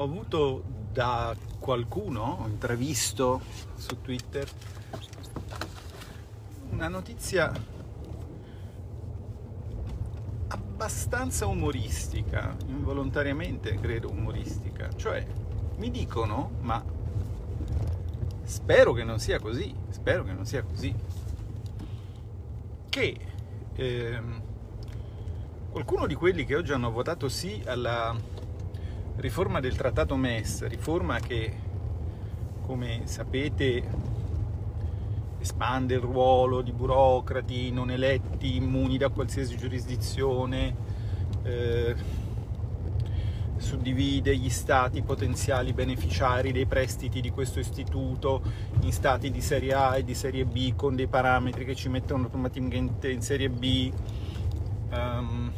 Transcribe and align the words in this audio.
ho 0.00 0.02
avuto 0.02 0.62
da 0.92 1.36
qualcuno, 1.58 2.38
ho 2.40 2.46
intravisto 2.46 3.42
su 3.76 4.00
Twitter, 4.00 4.48
una 6.70 6.88
notizia 6.88 7.52
abbastanza 10.48 11.46
umoristica, 11.46 12.56
involontariamente 12.66 13.74
credo 13.74 14.10
umoristica, 14.10 14.88
cioè 14.96 15.26
mi 15.76 15.90
dicono, 15.90 16.52
ma 16.60 16.82
spero 18.44 18.94
che 18.94 19.04
non 19.04 19.18
sia 19.18 19.38
così, 19.38 19.74
spero 19.90 20.24
che 20.24 20.32
non 20.32 20.46
sia 20.46 20.62
così, 20.62 20.94
che 22.88 23.20
ehm, 23.74 24.42
qualcuno 25.70 26.06
di 26.06 26.14
quelli 26.14 26.46
che 26.46 26.56
oggi 26.56 26.72
hanno 26.72 26.90
votato 26.90 27.28
sì 27.28 27.62
alla 27.66 28.39
riforma 29.20 29.60
del 29.60 29.76
trattato 29.76 30.16
MES, 30.16 30.66
riforma 30.66 31.18
che 31.20 31.52
come 32.62 33.02
sapete 33.04 33.82
espande 35.38 35.94
il 35.94 36.00
ruolo 36.00 36.60
di 36.60 36.72
burocrati 36.72 37.70
non 37.70 37.90
eletti, 37.90 38.56
immuni 38.56 38.98
da 38.98 39.08
qualsiasi 39.08 39.56
giurisdizione, 39.56 40.74
eh, 41.42 41.94
suddivide 43.56 44.34
gli 44.36 44.48
stati 44.48 45.02
potenziali 45.02 45.72
beneficiari 45.72 46.50
dei 46.50 46.66
prestiti 46.66 47.20
di 47.20 47.30
questo 47.30 47.60
istituto 47.60 48.42
in 48.80 48.92
stati 48.92 49.30
di 49.30 49.40
serie 49.42 49.74
A 49.74 49.96
e 49.96 50.04
di 50.04 50.14
serie 50.14 50.46
B 50.46 50.74
con 50.74 50.96
dei 50.96 51.08
parametri 51.08 51.64
che 51.64 51.74
ci 51.74 51.88
mettono 51.88 52.24
automaticamente 52.24 53.10
in 53.10 53.20
serie 53.20 53.50
B. 53.50 53.92
Um, 54.90 55.52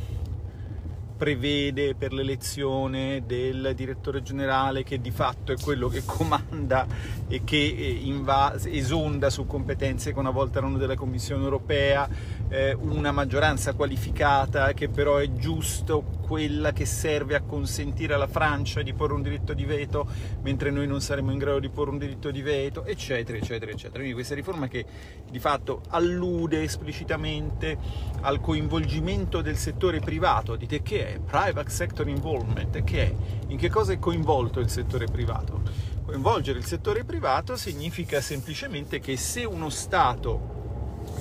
prevede 1.22 1.94
per 1.94 2.12
l'elezione 2.12 3.22
del 3.24 3.74
direttore 3.76 4.24
generale 4.24 4.82
che 4.82 5.00
di 5.00 5.12
fatto 5.12 5.52
è 5.52 5.56
quello 5.56 5.86
che 5.86 6.02
comanda 6.04 6.84
e 7.28 7.44
che 7.44 7.58
eh, 7.58 8.00
invas- 8.02 8.66
esonda 8.66 9.30
su 9.30 9.46
competenze 9.46 10.12
che 10.12 10.18
una 10.18 10.30
volta 10.30 10.58
erano 10.58 10.78
della 10.78 10.96
Commissione 10.96 11.44
europea, 11.44 12.08
eh, 12.52 12.76
una 12.78 13.12
maggioranza 13.12 13.72
qualificata 13.72 14.74
che 14.74 14.90
però 14.90 15.16
è 15.16 15.32
giusto 15.32 16.02
quella 16.02 16.72
che 16.72 16.84
serve 16.84 17.34
a 17.34 17.40
consentire 17.40 18.12
alla 18.12 18.26
Francia 18.26 18.82
di 18.82 18.92
porre 18.92 19.14
un 19.14 19.22
diritto 19.22 19.54
di 19.54 19.64
veto, 19.64 20.06
mentre 20.42 20.70
noi 20.70 20.86
non 20.86 21.00
saremo 21.00 21.32
in 21.32 21.38
grado 21.38 21.58
di 21.58 21.70
porre 21.70 21.90
un 21.90 21.98
diritto 21.98 22.30
di 22.30 22.42
veto, 22.42 22.84
eccetera, 22.84 23.38
eccetera, 23.38 23.70
eccetera. 23.70 23.94
Quindi 23.94 24.12
questa 24.12 24.34
riforma 24.34 24.68
che 24.68 24.84
di 25.30 25.38
fatto 25.38 25.80
allude 25.88 26.62
esplicitamente 26.62 27.78
al 28.20 28.40
coinvolgimento 28.40 29.40
del 29.40 29.56
settore 29.56 30.00
privato, 30.00 30.54
dite 30.54 30.82
che 30.82 31.14
è 31.14 31.18
private 31.20 31.70
sector 31.70 32.06
involvement, 32.06 32.84
che 32.84 33.02
è 33.02 33.14
in 33.48 33.56
che 33.56 33.70
cosa 33.70 33.94
è 33.94 33.98
coinvolto 33.98 34.60
il 34.60 34.68
settore 34.68 35.06
privato? 35.06 35.62
Coinvolgere 36.04 36.58
il 36.58 36.66
settore 36.66 37.04
privato 37.04 37.56
significa 37.56 38.20
semplicemente 38.20 39.00
che 39.00 39.16
se 39.16 39.44
uno 39.44 39.70
Stato 39.70 40.61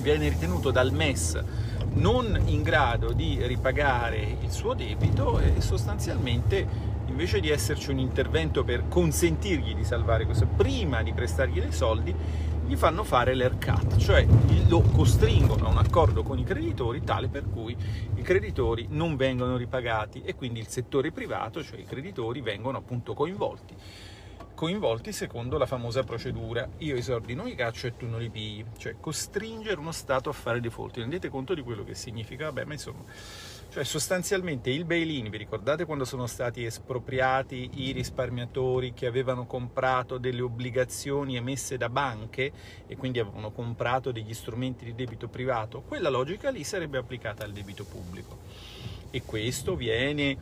viene 0.00 0.28
ritenuto 0.28 0.70
dal 0.70 0.92
MES 0.92 1.42
non 1.94 2.40
in 2.46 2.62
grado 2.62 3.12
di 3.12 3.38
ripagare 3.46 4.38
il 4.40 4.50
suo 4.50 4.74
debito 4.74 5.38
e 5.38 5.60
sostanzialmente 5.60 6.90
invece 7.06 7.40
di 7.40 7.50
esserci 7.50 7.90
un 7.90 7.98
intervento 7.98 8.64
per 8.64 8.88
consentirgli 8.88 9.74
di 9.74 9.84
salvare 9.84 10.24
questo, 10.24 10.46
prima 10.46 11.02
di 11.02 11.12
prestargli 11.12 11.60
dei 11.60 11.72
soldi, 11.72 12.14
gli 12.64 12.76
fanno 12.76 13.04
fare 13.04 13.34
l'ERCAT, 13.34 13.96
cioè 13.96 14.26
lo 14.68 14.80
costringono 14.80 15.66
a 15.66 15.70
un 15.70 15.76
accordo 15.76 16.22
con 16.22 16.38
i 16.38 16.44
creditori 16.44 17.02
tale 17.02 17.28
per 17.28 17.44
cui 17.52 17.76
i 18.14 18.22
creditori 18.22 18.86
non 18.90 19.16
vengono 19.16 19.56
ripagati 19.56 20.22
e 20.24 20.34
quindi 20.34 20.60
il 20.60 20.68
settore 20.68 21.10
privato, 21.10 21.62
cioè 21.62 21.78
i 21.80 21.84
creditori, 21.84 22.40
vengono 22.40 22.78
appunto 22.78 23.12
coinvolti 23.12 23.74
coinvolti 24.62 25.10
secondo 25.10 25.58
la 25.58 25.66
famosa 25.66 26.04
procedura 26.04 26.68
io 26.78 26.94
i 26.94 27.02
soldi 27.02 27.34
non 27.34 27.46
li 27.46 27.56
caccio 27.56 27.88
e 27.88 27.96
tu 27.96 28.06
non 28.06 28.20
li 28.20 28.30
pigli, 28.30 28.64
cioè 28.78 28.94
costringere 29.00 29.80
uno 29.80 29.90
Stato 29.90 30.30
a 30.30 30.32
fare 30.32 30.60
default. 30.60 30.98
Rendete 30.98 31.28
conto 31.30 31.52
di 31.52 31.62
quello 31.62 31.82
che 31.82 31.96
significa? 31.96 32.44
Vabbè, 32.44 32.62
ma 32.62 32.74
insomma, 32.74 33.02
cioè 33.72 33.82
sostanzialmente 33.82 34.70
il 34.70 34.84
bail-in, 34.84 35.30
vi 35.30 35.36
ricordate 35.36 35.84
quando 35.84 36.04
sono 36.04 36.28
stati 36.28 36.64
espropriati 36.64 37.70
i 37.74 37.90
risparmiatori 37.90 38.92
che 38.92 39.06
avevano 39.06 39.46
comprato 39.46 40.16
delle 40.16 40.42
obbligazioni 40.42 41.34
emesse 41.34 41.76
da 41.76 41.88
banche 41.88 42.52
e 42.86 42.96
quindi 42.96 43.18
avevano 43.18 43.50
comprato 43.50 44.12
degli 44.12 44.32
strumenti 44.32 44.84
di 44.84 44.94
debito 44.94 45.26
privato? 45.26 45.80
Quella 45.80 46.08
logica 46.08 46.50
lì 46.50 46.62
sarebbe 46.62 46.98
applicata 46.98 47.42
al 47.42 47.50
debito 47.50 47.82
pubblico. 47.82 48.38
E 49.10 49.22
questo 49.24 49.74
viene 49.74 50.38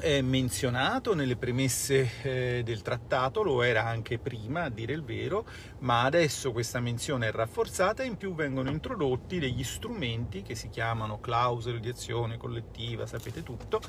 è 0.00 0.22
menzionato 0.22 1.14
nelle 1.14 1.36
premesse 1.36 2.10
eh, 2.22 2.62
del 2.64 2.82
trattato, 2.82 3.42
lo 3.42 3.62
era 3.62 3.84
anche 3.84 4.18
prima 4.18 4.64
a 4.64 4.68
dire 4.70 4.94
il 4.94 5.04
vero, 5.04 5.44
ma 5.80 6.02
adesso 6.02 6.52
questa 6.52 6.80
menzione 6.80 7.28
è 7.28 7.30
rafforzata 7.30 8.02
e 8.02 8.06
in 8.06 8.16
più 8.16 8.34
vengono 8.34 8.70
introdotti 8.70 9.38
degli 9.38 9.62
strumenti 9.62 10.42
che 10.42 10.54
si 10.54 10.70
chiamano 10.70 11.20
clausole 11.20 11.80
di 11.80 11.88
azione 11.88 12.38
collettiva, 12.38 13.06
sapete 13.06 13.42
tutto, 13.42 13.80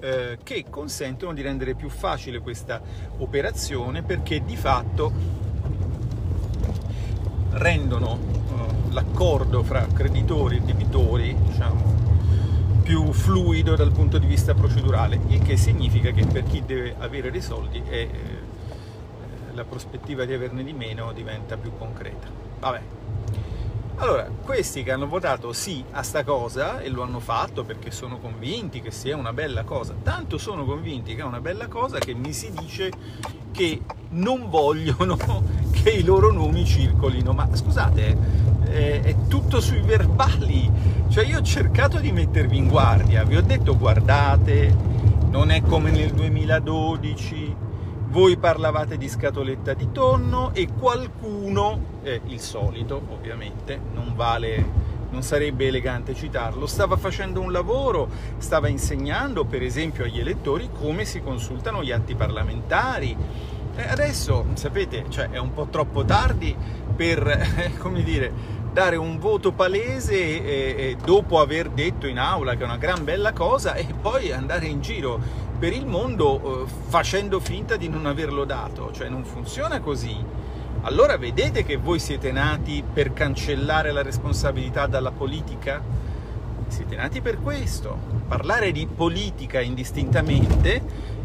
eh, 0.00 0.38
che 0.42 0.66
consentono 0.68 1.32
di 1.32 1.42
rendere 1.42 1.74
più 1.74 1.88
facile 1.88 2.38
questa 2.40 2.80
operazione 3.18 4.02
perché 4.02 4.44
di 4.44 4.56
fatto 4.56 5.12
rendono 7.50 8.18
eh, 8.18 8.92
l'accordo 8.92 9.62
fra 9.62 9.86
creditori 9.86 10.56
e 10.56 10.60
debitori, 10.60 11.34
diciamo, 11.34 12.05
più 12.86 13.12
fluido 13.12 13.74
dal 13.74 13.90
punto 13.90 14.16
di 14.16 14.26
vista 14.26 14.54
procedurale, 14.54 15.18
il 15.26 15.42
che 15.42 15.56
significa 15.56 16.12
che 16.12 16.24
per 16.24 16.44
chi 16.44 16.64
deve 16.64 16.94
avere 17.00 17.32
dei 17.32 17.42
soldi 17.42 17.82
è, 17.84 17.94
eh, 17.94 18.08
la 19.54 19.64
prospettiva 19.64 20.24
di 20.24 20.32
averne 20.32 20.62
di 20.62 20.72
meno 20.72 21.10
diventa 21.12 21.56
più 21.56 21.76
concreta. 21.76 22.28
Vabbè. 22.60 22.80
Allora, 23.96 24.30
questi 24.40 24.84
che 24.84 24.92
hanno 24.92 25.08
votato 25.08 25.52
sì 25.52 25.84
a 25.90 26.04
sta 26.04 26.22
cosa 26.22 26.78
e 26.78 26.88
lo 26.88 27.02
hanno 27.02 27.18
fatto 27.18 27.64
perché 27.64 27.90
sono 27.90 28.18
convinti 28.18 28.80
che 28.80 28.92
sia 28.92 29.16
una 29.16 29.32
bella 29.32 29.64
cosa, 29.64 29.92
tanto 30.00 30.38
sono 30.38 30.64
convinti 30.64 31.16
che 31.16 31.22
è 31.22 31.24
una 31.24 31.40
bella 31.40 31.66
cosa 31.66 31.98
che 31.98 32.14
mi 32.14 32.32
si 32.32 32.52
dice 32.52 32.92
che 33.50 33.80
non 34.10 34.48
vogliono 34.48 35.16
che 35.72 35.90
i 35.90 36.04
loro 36.04 36.30
nomi 36.30 36.64
circolino. 36.64 37.32
Ma 37.32 37.48
scusate, 37.52 38.54
è, 38.76 39.00
è 39.02 39.14
tutto 39.28 39.60
sui 39.60 39.80
verbali. 39.80 40.70
Cioè 41.08 41.24
io 41.24 41.38
ho 41.38 41.42
cercato 41.42 41.98
di 41.98 42.12
mettervi 42.12 42.56
in 42.56 42.68
guardia, 42.68 43.24
vi 43.24 43.36
ho 43.36 43.42
detto 43.42 43.76
guardate, 43.76 44.74
non 45.30 45.50
è 45.50 45.62
come 45.62 45.90
nel 45.90 46.12
2012, 46.12 47.56
voi 48.08 48.36
parlavate 48.36 48.96
di 48.96 49.08
scatoletta 49.08 49.74
di 49.74 49.90
tonno 49.92 50.52
e 50.54 50.68
qualcuno, 50.78 51.80
eh, 52.02 52.20
il 52.26 52.40
solito 52.40 53.00
ovviamente, 53.10 53.80
non 53.94 54.12
vale 54.14 54.94
non 55.08 55.22
sarebbe 55.22 55.68
elegante 55.68 56.14
citarlo, 56.14 56.66
stava 56.66 56.96
facendo 56.96 57.40
un 57.40 57.52
lavoro, 57.52 58.08
stava 58.38 58.68
insegnando 58.68 59.44
per 59.44 59.62
esempio 59.62 60.04
agli 60.04 60.18
elettori 60.18 60.68
come 60.72 61.04
si 61.04 61.22
consultano 61.22 61.82
gli 61.82 61.92
atti 61.92 62.14
parlamentari. 62.14 63.16
E 63.76 63.82
adesso, 63.88 64.46
sapete, 64.54 65.04
cioè, 65.08 65.28
è 65.30 65.38
un 65.38 65.52
po' 65.52 65.68
troppo 65.70 66.04
tardi 66.04 66.56
per, 66.96 67.74
come 67.78 68.02
dire, 68.02 68.32
dare 68.76 68.96
un 68.96 69.18
voto 69.18 69.52
palese 69.52 70.12
e, 70.14 70.74
e 70.76 70.96
dopo 71.02 71.40
aver 71.40 71.70
detto 71.70 72.06
in 72.06 72.18
aula 72.18 72.56
che 72.56 72.60
è 72.60 72.66
una 72.66 72.76
gran 72.76 73.04
bella 73.04 73.32
cosa 73.32 73.72
e 73.72 73.86
poi 73.98 74.32
andare 74.32 74.66
in 74.66 74.82
giro 74.82 75.18
per 75.58 75.72
il 75.72 75.86
mondo 75.86 76.66
eh, 76.66 76.68
facendo 76.88 77.40
finta 77.40 77.76
di 77.76 77.88
non 77.88 78.04
averlo 78.04 78.44
dato, 78.44 78.92
cioè 78.92 79.08
non 79.08 79.24
funziona 79.24 79.80
così. 79.80 80.14
Allora 80.82 81.16
vedete 81.16 81.64
che 81.64 81.78
voi 81.78 81.98
siete 81.98 82.30
nati 82.32 82.84
per 82.92 83.14
cancellare 83.14 83.92
la 83.92 84.02
responsabilità 84.02 84.86
dalla 84.86 85.10
politica? 85.10 85.82
Siete 86.68 86.96
nati 86.96 87.22
per 87.22 87.40
questo. 87.40 87.96
Parlare 88.28 88.72
di 88.72 88.86
politica 88.86 89.58
indistintamente 89.58 90.82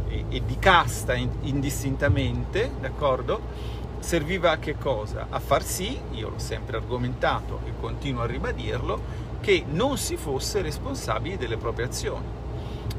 e, 0.07 0.24
e 0.30 0.42
di 0.45 0.57
casta 0.57 1.15
indistintamente, 1.15 2.71
d'accordo? 2.80 3.81
Serviva 4.01 4.51
a 4.51 4.57
che 4.57 4.77
cosa? 4.77 5.27
A 5.30 5.39
far 5.39 5.63
sì, 5.63 5.98
io 6.12 6.30
l'ho 6.30 6.39
sempre 6.39 6.77
argomentato 6.77 7.62
e 7.65 7.71
continuo 7.80 8.24
a 8.24 8.25
ribadirlo, 8.25 9.30
che 9.39 9.63
non 9.68 9.98
si 9.98 10.18
fosse 10.18 10.62
responsabili 10.62 11.38
delle 11.38 11.57
proprie 11.57 11.86
azioni. 11.86 12.25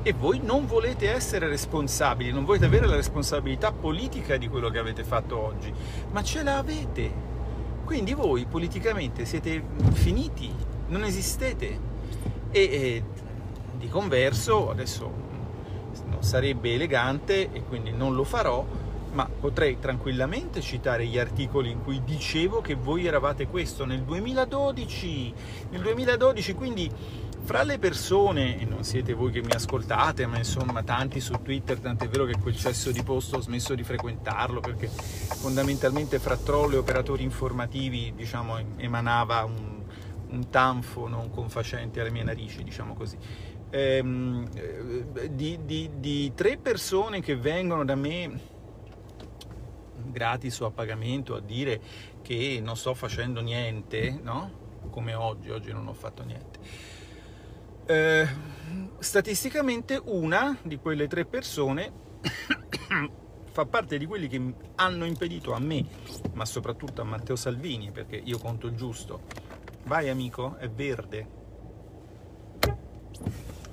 E 0.02 0.12
voi 0.12 0.40
non 0.42 0.66
volete 0.66 1.12
essere 1.12 1.48
responsabili, 1.48 2.32
non 2.32 2.44
volete 2.44 2.64
avere 2.64 2.86
la 2.86 2.96
responsabilità 2.96 3.72
politica 3.72 4.36
di 4.36 4.48
quello 4.48 4.70
che 4.70 4.78
avete 4.78 5.04
fatto 5.04 5.38
oggi, 5.38 5.72
ma 6.10 6.22
ce 6.22 6.42
l'avete. 6.42 7.30
Quindi 7.84 8.14
voi 8.14 8.46
politicamente 8.46 9.24
siete 9.24 9.62
finiti, 9.92 10.52
non 10.88 11.04
esistete. 11.04 11.90
E, 12.50 12.60
e 12.60 13.02
di 13.76 13.88
converso, 13.88 14.70
adesso 14.70 15.10
non 16.06 16.22
sarebbe 16.22 16.74
elegante 16.74 17.50
e 17.52 17.62
quindi 17.64 17.90
non 17.90 18.14
lo 18.14 18.24
farò, 18.24 18.64
ma 19.12 19.28
potrei 19.28 19.78
tranquillamente 19.78 20.60
citare 20.60 21.06
gli 21.06 21.18
articoli 21.18 21.70
in 21.70 21.82
cui 21.82 22.02
dicevo 22.02 22.60
che 22.60 22.74
voi 22.74 23.06
eravate 23.06 23.46
questo 23.46 23.84
nel 23.84 24.02
2012, 24.02 25.34
nel 25.70 25.82
2012 25.82 26.54
quindi 26.54 26.90
fra 27.44 27.64
le 27.64 27.78
persone, 27.78 28.60
e 28.60 28.64
non 28.64 28.84
siete 28.84 29.14
voi 29.14 29.32
che 29.32 29.42
mi 29.42 29.50
ascoltate, 29.50 30.26
ma 30.26 30.38
insomma 30.38 30.82
tanti 30.82 31.20
su 31.20 31.34
Twitter, 31.42 31.78
tant'è 31.78 32.08
vero 32.08 32.24
che 32.24 32.36
quel 32.40 32.56
cesso 32.56 32.92
di 32.92 33.02
posto 33.02 33.38
ho 33.38 33.40
smesso 33.40 33.74
di 33.74 33.82
frequentarlo 33.82 34.60
perché 34.60 34.86
fondamentalmente 34.88 36.18
fra 36.20 36.36
troll 36.36 36.74
e 36.74 36.76
operatori 36.76 37.24
informativi 37.24 38.12
diciamo, 38.14 38.58
emanava 38.76 39.44
un, 39.44 39.82
un 40.28 40.48
tanfo 40.50 41.08
non 41.08 41.30
confacente 41.30 42.00
alle 42.00 42.10
mie 42.10 42.22
narici, 42.22 42.62
diciamo 42.62 42.94
così. 42.94 43.18
Ehm, 43.70 44.48
di, 45.30 45.58
di, 45.64 45.90
di 45.98 46.32
tre 46.34 46.58
persone 46.58 47.20
che 47.20 47.36
vengono 47.36 47.84
da 47.84 47.94
me 47.94 48.50
gratis 50.10 50.60
o 50.60 50.66
a 50.66 50.70
pagamento 50.70 51.34
a 51.34 51.40
dire 51.40 51.80
che 52.22 52.60
non 52.62 52.76
sto 52.76 52.94
facendo 52.94 53.40
niente, 53.40 54.18
no? 54.22 54.60
Come 54.90 55.14
oggi, 55.14 55.50
oggi 55.50 55.72
non 55.72 55.86
ho 55.86 55.94
fatto 55.94 56.24
niente 56.24 56.58
eh, 57.86 58.26
statisticamente 58.98 60.00
una 60.04 60.56
di 60.62 60.78
quelle 60.78 61.08
tre 61.08 61.24
persone 61.24 61.92
fa 63.50 63.66
parte 63.66 63.98
di 63.98 64.06
quelli 64.06 64.28
che 64.28 64.54
hanno 64.76 65.04
impedito 65.04 65.52
a 65.52 65.58
me, 65.58 65.84
ma 66.32 66.44
soprattutto 66.44 67.02
a 67.02 67.04
Matteo 67.04 67.36
Salvini, 67.36 67.90
perché 67.90 68.16
io 68.16 68.38
conto 68.38 68.66
il 68.66 68.74
giusto. 68.74 69.22
Vai 69.84 70.08
amico, 70.08 70.56
è 70.56 70.70
verde. 70.70 71.40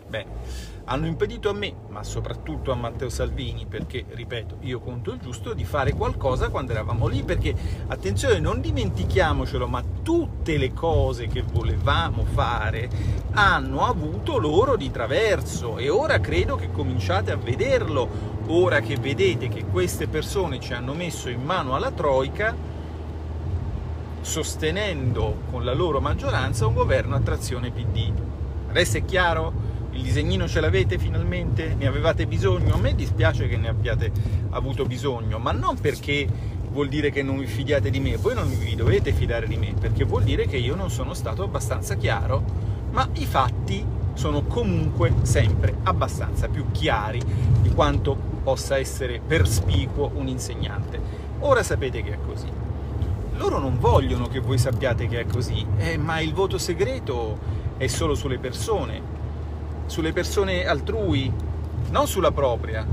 Bene 0.10 0.70
hanno 0.90 1.06
impedito 1.06 1.50
a 1.50 1.54
me, 1.54 1.72
ma 1.90 2.04
soprattutto 2.04 2.72
a 2.72 2.76
Matteo 2.76 3.10
Salvini, 3.10 3.68
perché, 3.68 4.06
ripeto, 4.10 4.58
io 4.62 4.80
conto 4.80 5.12
il 5.12 5.20
giusto, 5.20 5.54
di 5.54 5.64
fare 5.64 5.94
qualcosa 5.94 6.50
quando 6.50 6.72
eravamo 6.72 7.06
lì, 7.06 7.22
perché, 7.22 7.54
attenzione, 7.88 8.40
non 8.40 8.60
dimentichiamocelo, 8.60 9.68
ma 9.68 9.84
tutte 10.02 10.58
le 10.58 10.74
cose 10.74 11.28
che 11.28 11.44
volevamo 11.44 12.26
fare 12.26 12.90
hanno 13.34 13.86
avuto 13.86 14.40
loro 14.40 14.76
di 14.76 14.90
traverso 14.90 15.78
e 15.78 15.90
ora 15.90 16.20
credo 16.20 16.56
che 16.56 16.72
cominciate 16.72 17.32
a 17.32 17.38
vederlo, 17.38 18.10
ora 18.48 18.80
che 18.80 18.98
vedete 18.98 19.48
che 19.48 19.66
queste 19.66 20.08
persone 20.08 20.60
ci 20.60 20.74
hanno 20.74 20.94
messo 20.94 21.30
in 21.30 21.44
mano 21.44 21.76
alla 21.76 21.92
Troica, 21.92 22.56
sostenendo 24.22 25.42
con 25.52 25.64
la 25.64 25.74
loro 25.74 26.02
maggioranza 26.02 26.66
un 26.66 26.74
governo 26.74 27.16
a 27.16 27.20
trazione 27.20 27.70
PD. 27.70 28.12
È 28.72 29.06
chiaro? 29.06 29.69
Il 29.92 30.02
disegnino 30.02 30.48
ce 30.48 30.60
l'avete 30.60 30.98
finalmente? 30.98 31.76
Ne 31.78 31.88
avevate 31.88 32.28
bisogno? 32.28 32.76
A 32.76 32.78
me 32.78 32.96
dispiace 32.96 33.48
che 33.48 33.58
ne 33.58 33.70
abbiate 33.70 34.12
avuto 34.52 34.86
bisogno, 34.86 35.40
ma 35.40 35.52
non 35.52 35.78
perché 35.80 36.28
vuol 36.72 36.88
dire 36.88 37.10
che 37.10 37.24
non 37.24 37.40
vi 37.40 37.48
fidiate 37.48 37.90
di 37.90 38.00
me, 38.00 38.18
voi 38.18 38.36
non 38.36 38.48
vi 38.48 38.76
dovete 38.76 39.12
fidare 39.12 39.48
di 39.48 39.58
me, 39.58 39.74
perché 39.80 40.04
vuol 40.04 40.24
dire 40.24 40.46
che 40.46 40.58
io 40.58 40.76
non 40.76 40.90
sono 40.90 41.14
stato 41.14 41.44
abbastanza 41.44 41.96
chiaro, 41.96 42.44
ma 42.92 43.08
i 43.14 43.26
fatti 43.26 43.84
sono 44.14 44.44
comunque 44.44 45.14
sempre 45.22 45.76
abbastanza 45.84 46.48
più 46.48 46.72
chiari 46.72 47.22
di 47.62 47.70
quanto 47.70 48.16
possa 48.44 48.78
essere 48.78 49.22
perspicuo 49.26 50.12
un 50.16 50.28
insegnante. 50.28 51.00
Ora 51.40 51.64
sapete 51.64 52.04
che 52.04 52.14
è 52.14 52.18
così. 52.26 52.48
Loro 53.38 53.60
non 53.60 53.80
vogliono 53.80 54.28
che 54.28 54.40
voi 54.40 54.58
sappiate 54.58 55.08
che 55.08 55.22
è 55.22 55.26
così, 55.26 55.66
eh, 55.78 55.98
ma 55.98 56.20
il 56.20 56.34
voto 56.34 56.58
segreto 56.58 57.38
è 57.78 57.88
solo 57.88 58.14
sulle 58.14 58.38
persone, 58.38 59.02
sulle 59.90 60.14
persone 60.14 60.66
altrui, 60.66 61.32
non 61.90 62.08
sulla 62.08 62.32
propria. 62.32 62.86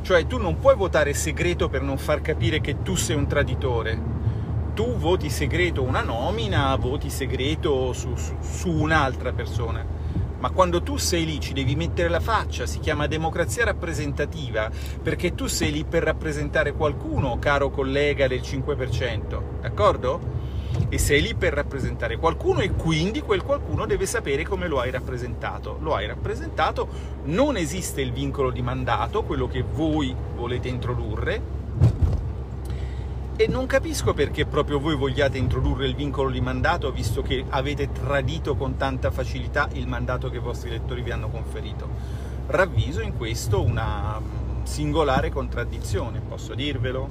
Cioè 0.00 0.26
tu 0.26 0.38
non 0.38 0.58
puoi 0.58 0.74
votare 0.74 1.12
segreto 1.12 1.68
per 1.68 1.82
non 1.82 1.98
far 1.98 2.22
capire 2.22 2.60
che 2.60 2.82
tu 2.82 2.94
sei 2.94 3.16
un 3.16 3.26
traditore. 3.26 4.16
Tu 4.72 4.96
voti 4.96 5.28
segreto 5.28 5.82
una 5.82 6.02
nomina, 6.02 6.74
voti 6.76 7.10
segreto 7.10 7.92
su, 7.92 8.14
su, 8.16 8.36
su 8.40 8.70
un'altra 8.70 9.32
persona. 9.32 9.84
Ma 10.38 10.50
quando 10.50 10.82
tu 10.82 10.96
sei 10.96 11.26
lì 11.26 11.40
ci 11.40 11.52
devi 11.52 11.74
mettere 11.74 12.08
la 12.08 12.20
faccia, 12.20 12.64
si 12.64 12.78
chiama 12.78 13.06
democrazia 13.06 13.64
rappresentativa, 13.64 14.70
perché 15.02 15.34
tu 15.34 15.46
sei 15.46 15.72
lì 15.72 15.84
per 15.84 16.04
rappresentare 16.04 16.72
qualcuno, 16.72 17.38
caro 17.40 17.70
collega 17.70 18.28
del 18.28 18.40
5%, 18.40 19.60
d'accordo? 19.60 20.37
E 20.88 20.98
sei 20.98 21.22
lì 21.22 21.34
per 21.34 21.52
rappresentare 21.52 22.16
qualcuno 22.16 22.60
e 22.60 22.72
quindi 22.72 23.20
quel 23.20 23.42
qualcuno 23.42 23.86
deve 23.86 24.06
sapere 24.06 24.44
come 24.44 24.68
lo 24.68 24.80
hai 24.80 24.90
rappresentato. 24.90 25.78
Lo 25.80 25.94
hai 25.94 26.06
rappresentato, 26.06 26.88
non 27.24 27.56
esiste 27.56 28.00
il 28.00 28.12
vincolo 28.12 28.50
di 28.50 28.62
mandato, 28.62 29.22
quello 29.22 29.48
che 29.48 29.62
voi 29.62 30.14
volete 30.34 30.68
introdurre, 30.68 31.56
e 33.40 33.46
non 33.46 33.66
capisco 33.66 34.14
perché 34.14 34.46
proprio 34.46 34.80
voi 34.80 34.96
vogliate 34.96 35.38
introdurre 35.38 35.86
il 35.86 35.94
vincolo 35.94 36.28
di 36.28 36.40
mandato, 36.40 36.90
visto 36.90 37.22
che 37.22 37.44
avete 37.48 37.92
tradito 37.92 38.56
con 38.56 38.76
tanta 38.76 39.12
facilità 39.12 39.68
il 39.74 39.86
mandato 39.86 40.28
che 40.28 40.38
i 40.38 40.40
vostri 40.40 40.70
elettori 40.70 41.02
vi 41.02 41.12
hanno 41.12 41.28
conferito. 41.28 41.88
Ravviso 42.48 43.00
in 43.00 43.16
questo 43.16 43.62
una 43.62 44.20
singolare 44.64 45.30
contraddizione, 45.30 46.20
posso 46.20 46.54
dirvelo? 46.54 47.08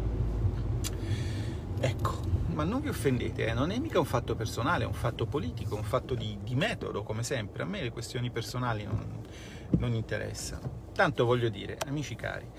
Ecco, 1.79 2.19
ma 2.57 2.63
non 2.63 2.81
vi 2.81 2.89
offendete, 2.89 3.45
eh? 3.45 3.53
non 3.53 3.69
è 3.69 3.77
mica 3.77 3.99
un 3.99 4.05
fatto 4.05 4.33
personale, 4.33 4.83
è 4.83 4.87
un 4.87 4.93
fatto 4.93 5.27
politico, 5.27 5.75
un 5.75 5.83
fatto 5.83 6.15
di, 6.15 6.39
di 6.41 6.55
metodo, 6.55 7.03
come 7.03 7.21
sempre. 7.21 7.61
A 7.61 7.67
me 7.67 7.83
le 7.83 7.91
questioni 7.91 8.31
personali 8.31 8.83
non, 8.83 9.21
non 9.77 9.93
interessano. 9.93 10.85
Tanto 10.91 11.23
voglio 11.23 11.49
dire, 11.49 11.77
amici 11.85 12.15
cari, 12.15 12.49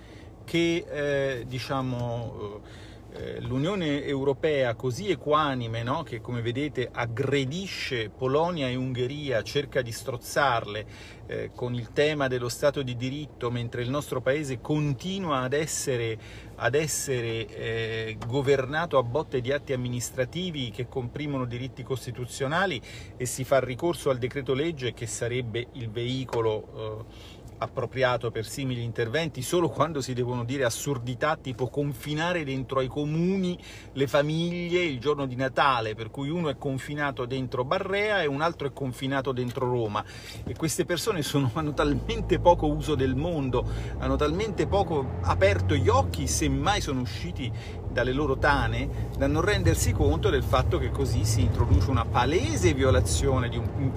che 0.44 0.86
eh, 0.88 1.44
diciamo 1.48 2.60
eh, 2.62 2.97
l'Unione 3.40 4.04
Europea 4.04 4.74
così 4.74 5.10
equanime, 5.10 5.82
no? 5.82 6.02
che 6.02 6.20
come 6.20 6.40
vedete 6.40 6.88
aggredisce 6.90 8.10
Polonia 8.10 8.68
e 8.68 8.76
Ungheria, 8.76 9.42
cerca 9.42 9.82
di 9.82 9.92
strozzarle 9.92 10.86
eh, 11.26 11.50
con 11.54 11.74
il 11.74 11.92
tema 11.92 12.28
dello 12.28 12.48
Stato 12.48 12.82
di 12.82 12.96
diritto, 12.96 13.50
mentre 13.50 13.82
il 13.82 13.90
nostro 13.90 14.20
paese 14.20 14.60
continua 14.60 15.40
ad 15.40 15.52
essere, 15.52 16.18
ad 16.56 16.74
essere 16.74 17.46
eh, 17.46 18.18
governato 18.26 18.98
a 18.98 19.02
botte 19.02 19.40
di 19.40 19.52
atti 19.52 19.72
amministrativi 19.72 20.70
che 20.70 20.88
comprimono 20.88 21.44
diritti 21.44 21.82
costituzionali 21.82 22.80
e 23.16 23.26
si 23.26 23.44
fa 23.44 23.60
ricorso 23.60 24.10
al 24.10 24.18
decreto 24.18 24.54
legge 24.54 24.94
che 24.94 25.06
sarebbe 25.06 25.68
il 25.72 25.90
veicolo 25.90 27.04
eh, 27.06 27.37
appropriato 27.58 28.30
per 28.30 28.46
simili 28.46 28.82
interventi 28.82 29.42
solo 29.42 29.68
quando 29.68 30.00
si 30.00 30.12
devono 30.14 30.44
dire 30.44 30.64
assurdità 30.64 31.36
tipo 31.36 31.68
confinare 31.68 32.44
dentro 32.44 32.78
ai 32.78 32.88
comuni 32.88 33.58
le 33.92 34.06
famiglie 34.06 34.82
il 34.82 35.00
giorno 35.00 35.26
di 35.26 35.36
Natale, 35.36 35.94
per 35.94 36.10
cui 36.10 36.28
uno 36.28 36.48
è 36.48 36.56
confinato 36.56 37.26
dentro 37.26 37.64
Barrea 37.64 38.22
e 38.22 38.26
un 38.26 38.40
altro 38.40 38.68
è 38.68 38.72
confinato 38.72 39.32
dentro 39.32 39.68
Roma. 39.68 40.04
E 40.44 40.54
queste 40.54 40.84
persone 40.84 41.22
sono, 41.22 41.50
hanno 41.54 41.74
talmente 41.74 42.38
poco 42.38 42.66
uso 42.66 42.94
del 42.94 43.14
mondo, 43.14 43.66
hanno 43.98 44.16
talmente 44.16 44.66
poco 44.66 45.18
aperto 45.22 45.74
gli 45.74 45.88
occhi, 45.88 46.26
semmai 46.26 46.80
sono 46.80 47.00
usciti 47.00 47.50
dalle 47.90 48.12
loro 48.12 48.38
tane, 48.38 49.08
da 49.16 49.26
non 49.26 49.42
rendersi 49.42 49.92
conto 49.92 50.30
del 50.30 50.42
fatto 50.44 50.78
che 50.78 50.90
così 50.90 51.24
si 51.24 51.40
introduce 51.40 51.90
una 51.90 52.04
palese 52.04 52.74
violazione 52.74 53.48
di 53.48 53.56
un, 53.56 53.90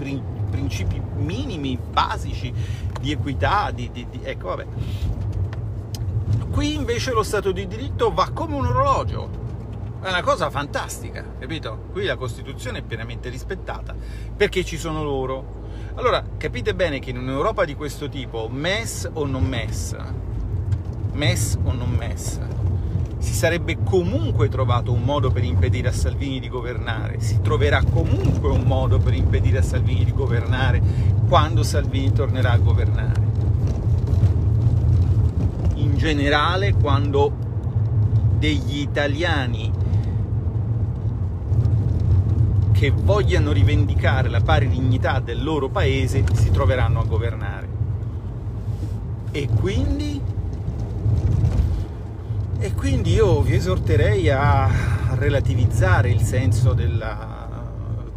principi 0.49 1.01
minimi, 1.15 1.77
basici 1.77 2.53
di 3.01 3.11
equità, 3.11 3.71
di, 3.71 3.91
di, 3.91 4.07
di, 4.09 4.21
ecco 4.23 4.47
vabbè. 4.49 4.65
Qui 6.51 6.75
invece 6.75 7.11
lo 7.11 7.23
Stato 7.23 7.51
di 7.51 7.67
diritto 7.67 8.13
va 8.13 8.29
come 8.33 8.55
un 8.55 8.65
orologio, 8.65 9.29
è 10.01 10.07
una 10.07 10.21
cosa 10.21 10.49
fantastica, 10.49 11.25
capito? 11.39 11.87
Qui 11.91 12.05
la 12.05 12.15
Costituzione 12.15 12.79
è 12.79 12.81
pienamente 12.81 13.29
rispettata 13.29 13.95
perché 14.35 14.63
ci 14.63 14.77
sono 14.77 15.03
loro. 15.03 15.59
Allora, 15.95 16.23
capite 16.37 16.73
bene 16.73 16.99
che 16.99 17.09
in 17.09 17.17
un'Europa 17.17 17.65
di 17.65 17.75
questo 17.75 18.07
tipo, 18.07 18.47
MES 18.49 19.09
o 19.13 19.25
non 19.25 19.43
MES, 19.43 19.95
MES 21.13 21.57
o 21.63 21.71
non 21.73 21.89
MES, 21.89 22.39
si 23.21 23.33
sarebbe 23.33 23.77
comunque 23.83 24.49
trovato 24.49 24.91
un 24.91 25.03
modo 25.03 25.29
per 25.29 25.43
impedire 25.43 25.89
a 25.89 25.91
Salvini 25.91 26.39
di 26.39 26.49
governare, 26.49 27.19
si 27.19 27.39
troverà 27.39 27.83
comunque 27.83 28.49
un 28.49 28.63
modo 28.63 28.97
per 28.97 29.13
impedire 29.13 29.59
a 29.59 29.61
Salvini 29.61 30.03
di 30.03 30.11
governare 30.11 30.81
quando 31.27 31.61
Salvini 31.61 32.11
tornerà 32.11 32.53
a 32.53 32.57
governare. 32.57 33.29
In 35.75 35.97
generale, 35.97 36.73
quando 36.73 37.31
degli 38.39 38.79
italiani 38.79 39.71
che 42.71 42.89
vogliano 42.89 43.51
rivendicare 43.51 44.29
la 44.29 44.41
pari 44.41 44.67
dignità 44.67 45.19
del 45.19 45.43
loro 45.43 45.69
paese 45.69 46.23
si 46.33 46.49
troveranno 46.49 47.01
a 47.01 47.03
governare. 47.03 47.69
E 49.29 49.47
quindi 49.47 50.19
e 52.61 52.73
quindi 52.75 53.13
io 53.13 53.41
vi 53.41 53.55
esorterei 53.55 54.29
a 54.29 54.69
relativizzare 55.15 56.11
il 56.11 56.21
senso 56.21 56.73
della, 56.73 57.59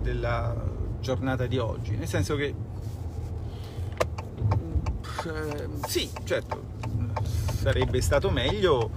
della 0.02 0.54
giornata 1.00 1.46
di 1.46 1.56
oggi, 1.56 1.96
nel 1.96 2.06
senso 2.06 2.36
che 2.36 2.54
eh, 5.24 5.68
sì, 5.86 6.10
certo, 6.24 6.62
sarebbe 7.56 8.02
stato 8.02 8.28
meglio 8.28 8.90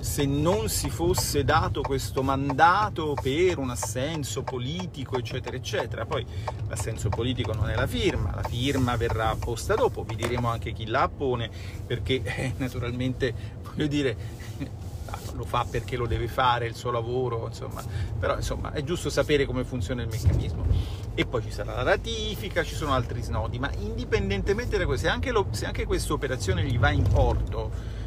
se 0.00 0.24
non 0.24 0.68
si 0.68 0.90
fosse 0.90 1.44
dato 1.44 1.82
questo 1.82 2.22
mandato 2.22 3.14
per 3.20 3.58
un 3.58 3.70
assenso 3.70 4.42
politico, 4.42 5.18
eccetera, 5.18 5.56
eccetera. 5.56 6.06
Poi 6.06 6.24
l'assenso 6.68 7.08
politico 7.08 7.52
non 7.52 7.68
è 7.68 7.74
la 7.74 7.86
firma, 7.86 8.34
la 8.34 8.42
firma 8.42 8.96
verrà 8.96 9.30
apposta 9.30 9.74
dopo, 9.74 10.02
vi 10.02 10.16
diremo 10.16 10.48
anche 10.48 10.72
chi 10.72 10.86
la 10.86 11.02
appone, 11.02 11.50
perché 11.86 12.22
eh, 12.22 12.54
naturalmente, 12.56 13.34
voglio 13.62 13.86
dire, 13.86 14.16
lo 15.34 15.44
fa 15.44 15.66
perché 15.68 15.96
lo 15.96 16.06
deve 16.06 16.28
fare, 16.28 16.66
il 16.66 16.74
suo 16.74 16.90
lavoro, 16.90 17.46
insomma, 17.48 17.82
però 18.18 18.36
insomma 18.36 18.72
è 18.72 18.82
giusto 18.82 19.10
sapere 19.10 19.44
come 19.44 19.64
funziona 19.64 20.02
il 20.02 20.08
meccanismo. 20.08 20.64
E 21.14 21.26
poi 21.26 21.42
ci 21.42 21.50
sarà 21.50 21.74
la 21.74 21.82
ratifica, 21.82 22.62
ci 22.62 22.74
sono 22.74 22.92
altri 22.92 23.22
snodi, 23.22 23.58
ma 23.58 23.70
indipendentemente 23.78 24.78
da 24.78 24.86
questo, 24.86 25.06
se 25.06 25.12
anche, 25.12 25.30
lo, 25.30 25.46
se 25.50 25.66
anche 25.66 25.84
questa 25.84 26.12
operazione 26.12 26.64
gli 26.64 26.78
va 26.78 26.90
in 26.90 27.02
porto, 27.02 27.98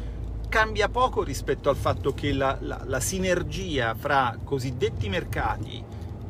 cambia 0.54 0.88
poco 0.88 1.24
rispetto 1.24 1.68
al 1.68 1.74
fatto 1.74 2.14
che 2.14 2.32
la, 2.32 2.56
la, 2.60 2.80
la 2.84 3.00
sinergia 3.00 3.96
fra 3.96 4.38
cosiddetti 4.44 5.08
mercati 5.08 5.84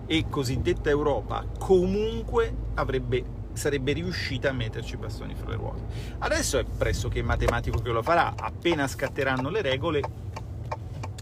e 0.06 0.24
cosiddetta 0.30 0.88
Europa 0.88 1.44
comunque 1.58 2.50
avrebbe 2.72 3.42
sarebbe 3.52 3.92
riuscita 3.92 4.48
a 4.48 4.52
metterci 4.52 4.94
i 4.94 4.96
bastoni 4.96 5.34
fra 5.34 5.50
le 5.50 5.56
ruote. 5.56 5.82
Adesso 6.20 6.58
è 6.58 6.64
pressoché 6.64 7.22
matematico 7.22 7.80
che 7.80 7.90
lo 7.90 8.02
farà, 8.02 8.32
appena 8.34 8.88
scatteranno 8.88 9.50
le 9.50 9.60
regole 9.60 10.00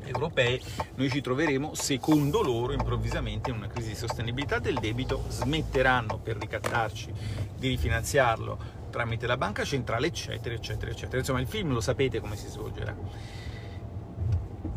europee, 0.04 0.60
noi 0.94 1.10
ci 1.10 1.20
troveremo, 1.20 1.74
secondo 1.74 2.40
loro, 2.40 2.72
improvvisamente 2.72 3.50
in 3.50 3.56
una 3.56 3.66
crisi 3.66 3.88
di 3.88 3.96
sostenibilità 3.96 4.60
del 4.60 4.78
debito, 4.78 5.24
smetteranno 5.28 6.18
per 6.18 6.36
ricattarci 6.36 7.12
di 7.58 7.68
rifinanziarlo 7.68 8.81
tramite 8.92 9.26
la 9.26 9.38
banca 9.38 9.64
centrale, 9.64 10.08
eccetera, 10.08 10.54
eccetera, 10.54 10.90
eccetera. 10.92 11.18
Insomma, 11.18 11.40
il 11.40 11.48
film 11.48 11.72
lo 11.72 11.80
sapete 11.80 12.20
come 12.20 12.36
si 12.36 12.46
svolgerà. 12.46 12.94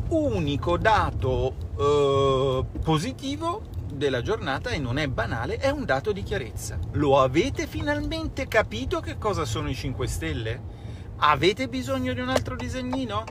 Unico 0.07 0.77
dato 0.77 1.53
eh, 1.77 2.79
positivo 2.81 3.74
della 3.91 4.22
giornata, 4.22 4.69
e 4.72 4.79
non 4.79 4.98
è 4.98 5.07
banale, 5.07 5.57
è 5.57 5.69
un 5.69 5.86
dato 5.86 6.12
di 6.12 6.24
chiarezza. 6.24 6.79
Lo 6.93 7.19
avete 7.19 7.67
finalmente 7.67 8.48
capito 8.48 9.00
che 9.01 9.17
cosa 9.17 9.45
sono 9.45 9.69
i 9.69 9.75
5 9.75 10.07
Stelle? 10.07 10.74
Avete 11.17 11.67
bisogno 11.67 12.13
di 12.13 12.22
un 12.22 12.29
altro 12.29 12.55
disegnino? 12.55 13.24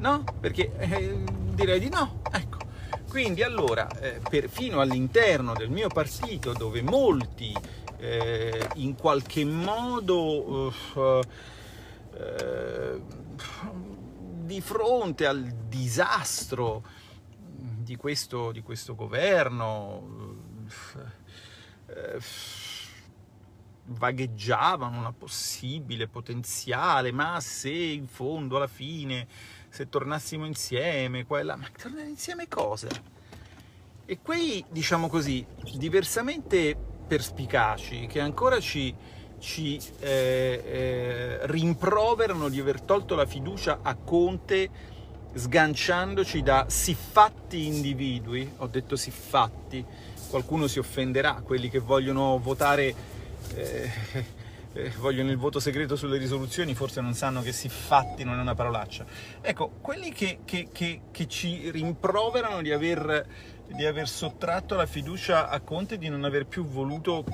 No? 0.00 0.24
Perché 0.38 0.72
eh, 0.76 1.24
direi 1.54 1.80
di 1.80 1.88
no. 1.88 2.20
Ecco. 2.30 2.57
Quindi 3.08 3.42
allora, 3.42 3.88
eh, 4.00 4.20
perfino 4.28 4.80
all'interno 4.80 5.54
del 5.54 5.70
mio 5.70 5.88
partito, 5.88 6.52
dove 6.52 6.82
molti 6.82 7.56
eh, 7.96 8.68
in 8.74 8.94
qualche 8.96 9.44
modo 9.44 10.72
uh, 10.94 11.00
uh, 11.00 11.22
di 14.44 14.60
fronte 14.60 15.26
al 15.26 15.42
disastro 15.42 16.84
di 17.46 17.96
questo, 17.96 18.52
di 18.52 18.60
questo 18.60 18.94
governo 18.94 20.36
uh, 21.86 22.20
vagheggiavano 23.84 24.98
una 24.98 25.12
possibile, 25.12 26.08
potenziale, 26.08 27.10
ma 27.10 27.40
se 27.40 27.70
in 27.70 28.06
fondo 28.06 28.56
alla 28.56 28.66
fine 28.66 29.26
se 29.68 29.88
tornassimo 29.88 30.46
insieme, 30.46 31.24
quella, 31.24 31.56
ma 31.56 31.66
tornare 31.76 32.08
insieme 32.08 32.48
cosa? 32.48 32.88
E 34.06 34.18
quei, 34.22 34.64
diciamo 34.68 35.08
così, 35.08 35.44
diversamente 35.74 36.76
perspicaci, 37.06 38.06
che 38.06 38.20
ancora 38.20 38.60
ci, 38.60 38.94
ci 39.38 39.78
eh, 40.00 40.62
eh, 40.64 41.38
rimproverano 41.46 42.48
di 42.48 42.60
aver 42.60 42.80
tolto 42.80 43.14
la 43.14 43.26
fiducia 43.26 43.80
a 43.82 43.94
Conte 43.94 44.96
sganciandoci 45.34 46.42
da 46.42 46.66
siffatti 46.68 47.66
individui, 47.66 48.50
ho 48.56 48.66
detto 48.66 48.96
siffatti, 48.96 49.84
qualcuno 50.28 50.66
si 50.66 50.78
offenderà, 50.78 51.42
quelli 51.44 51.68
che 51.70 51.78
vogliono 51.78 52.38
votare 52.38 52.94
eh, 53.54 53.90
eh, 54.78 54.92
vogliono 54.98 55.30
il 55.30 55.36
voto 55.36 55.58
segreto 55.58 55.96
sulle 55.96 56.18
risoluzioni 56.18 56.72
forse 56.72 57.00
non 57.00 57.14
sanno 57.14 57.42
che 57.42 57.50
siffatti 57.52 58.22
non 58.22 58.38
è 58.38 58.40
una 58.40 58.54
parolaccia. 58.54 59.04
Ecco, 59.40 59.70
quelli 59.80 60.12
che, 60.12 60.40
che, 60.44 60.68
che, 60.72 61.02
che 61.10 61.26
ci 61.26 61.70
rimproverano 61.70 62.62
di 62.62 62.72
aver, 62.72 63.26
di 63.66 63.84
aver 63.84 64.08
sottratto 64.08 64.76
la 64.76 64.86
fiducia 64.86 65.48
a 65.48 65.60
Conte 65.60 65.98
di 65.98 66.08
non 66.08 66.22
aver 66.22 66.46
più 66.46 66.64
voluto 66.64 67.24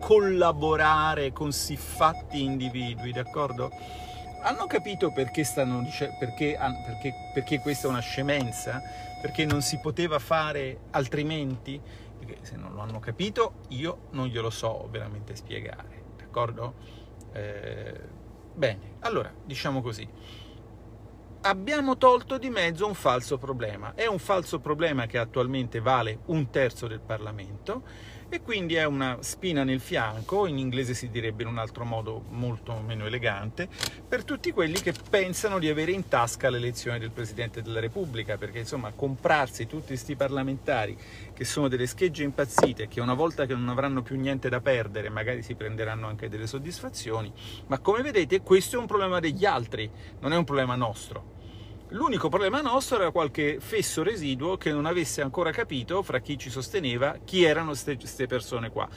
collaborare 0.00 1.32
con 1.32 1.52
siffatti 1.52 2.42
individui, 2.42 3.12
d'accordo? 3.12 3.70
Hanno 4.42 4.66
capito 4.66 5.10
perché, 5.10 5.44
stanno, 5.44 5.86
perché, 6.18 6.58
perché, 6.58 7.14
perché 7.32 7.58
questa 7.60 7.88
è 7.88 7.90
una 7.90 8.00
scemenza? 8.00 8.82
Perché 9.20 9.44
non 9.44 9.62
si 9.62 9.78
poteva 9.78 10.18
fare 10.18 10.80
altrimenti? 10.90 11.80
Perché 12.18 12.38
se 12.42 12.56
non 12.56 12.72
lo 12.74 12.80
hanno 12.80 13.00
capito 13.00 13.64
io 13.68 14.08
non 14.10 14.26
glielo 14.26 14.50
so 14.50 14.86
veramente 14.90 15.34
spiegare 15.34 16.03
d'accordo? 16.34 16.74
Eh, 17.32 18.00
bene, 18.52 18.96
allora 19.00 19.32
diciamo 19.44 19.80
così. 19.80 20.08
Abbiamo 21.42 21.96
tolto 21.96 22.38
di 22.38 22.50
mezzo 22.50 22.86
un 22.86 22.94
falso 22.94 23.38
problema. 23.38 23.94
È 23.94 24.06
un 24.06 24.18
falso 24.18 24.58
problema 24.58 25.06
che 25.06 25.18
attualmente 25.18 25.78
vale 25.80 26.20
un 26.26 26.50
terzo 26.50 26.88
del 26.88 27.00
Parlamento 27.00 27.82
e 28.34 28.40
quindi 28.40 28.74
è 28.74 28.82
una 28.82 29.18
spina 29.20 29.62
nel 29.62 29.78
fianco, 29.78 30.48
in 30.48 30.58
inglese 30.58 30.92
si 30.92 31.08
direbbe 31.08 31.44
in 31.44 31.48
un 31.48 31.58
altro 31.58 31.84
modo 31.84 32.20
molto 32.30 32.74
meno 32.84 33.06
elegante, 33.06 33.68
per 34.08 34.24
tutti 34.24 34.50
quelli 34.50 34.80
che 34.80 34.92
pensano 35.08 35.60
di 35.60 35.68
avere 35.68 35.92
in 35.92 36.08
tasca 36.08 36.50
l'elezione 36.50 36.98
del 36.98 37.12
Presidente 37.12 37.62
della 37.62 37.78
Repubblica, 37.78 38.36
perché 38.36 38.58
insomma 38.58 38.90
comprarsi 38.90 39.68
tutti 39.68 39.86
questi 39.86 40.16
parlamentari 40.16 40.98
che 41.32 41.44
sono 41.44 41.68
delle 41.68 41.86
schegge 41.86 42.24
impazzite, 42.24 42.88
che 42.88 43.00
una 43.00 43.14
volta 43.14 43.46
che 43.46 43.54
non 43.54 43.68
avranno 43.68 44.02
più 44.02 44.16
niente 44.16 44.48
da 44.48 44.60
perdere 44.60 45.10
magari 45.10 45.40
si 45.44 45.54
prenderanno 45.54 46.08
anche 46.08 46.28
delle 46.28 46.48
soddisfazioni, 46.48 47.32
ma 47.68 47.78
come 47.78 48.02
vedete 48.02 48.40
questo 48.40 48.74
è 48.74 48.80
un 48.80 48.86
problema 48.86 49.20
degli 49.20 49.44
altri, 49.44 49.88
non 50.18 50.32
è 50.32 50.36
un 50.36 50.44
problema 50.44 50.74
nostro. 50.74 51.43
L'unico 51.94 52.28
problema 52.28 52.60
nostro 52.60 52.96
era 52.96 53.12
qualche 53.12 53.58
fesso 53.60 54.02
residuo 54.02 54.56
che 54.56 54.72
non 54.72 54.84
avesse 54.84 55.22
ancora 55.22 55.52
capito, 55.52 56.02
fra 56.02 56.18
chi 56.18 56.36
ci 56.36 56.50
sosteneva, 56.50 57.18
chi 57.24 57.44
erano 57.44 57.68
queste 57.68 58.26
persone 58.26 58.68
qua. 58.68 58.88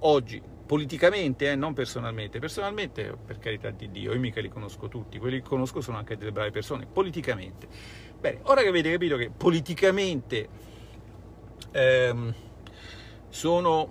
Oggi, 0.00 0.42
politicamente, 0.66 1.52
eh, 1.52 1.54
non 1.54 1.74
personalmente, 1.74 2.40
personalmente, 2.40 3.16
per 3.24 3.38
carità 3.38 3.70
di 3.70 3.88
Dio, 3.88 4.12
io 4.12 4.18
mica 4.18 4.40
li 4.40 4.48
conosco 4.48 4.88
tutti, 4.88 5.20
quelli 5.20 5.42
che 5.42 5.48
conosco 5.48 5.80
sono 5.80 5.96
anche 5.96 6.16
delle 6.16 6.32
brave 6.32 6.50
persone, 6.50 6.86
politicamente. 6.86 7.68
Bene, 8.18 8.40
ora 8.42 8.62
che 8.62 8.68
avete 8.68 8.90
capito 8.90 9.16
che 9.16 9.30
politicamente 9.30 10.48
ehm, 11.70 12.34
sono 13.28 13.88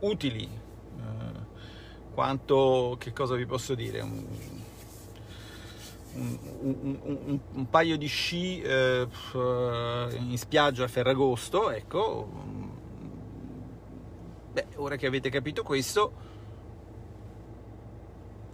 utili, 0.00 0.42
eh, 0.42 1.40
quanto, 2.12 2.96
che 2.98 3.12
cosa 3.12 3.36
vi 3.36 3.46
posso 3.46 3.76
dire, 3.76 4.00
un, 4.00 4.26
un, 6.14 6.98
un, 7.02 7.40
un, 7.52 7.68
paio 7.68 7.96
di 7.96 8.06
sci 8.06 8.60
eh, 8.60 9.06
in 9.32 10.36
spiaggia 10.36 10.84
a 10.84 10.88
Ferragosto, 10.88 11.70
ecco, 11.70 12.28
beh, 14.52 14.66
ora 14.76 14.96
che 14.96 15.06
avete 15.06 15.30
capito 15.30 15.62
questo, 15.62 16.12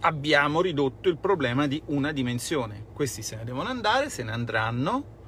abbiamo 0.01 0.61
ridotto 0.61 1.09
il 1.09 1.17
problema 1.17 1.67
di 1.67 1.81
una 1.87 2.11
dimensione. 2.11 2.85
Questi 2.93 3.21
se 3.21 3.35
ne 3.35 3.43
devono 3.43 3.69
andare, 3.69 4.09
se 4.09 4.23
ne 4.23 4.31
andranno, 4.31 5.19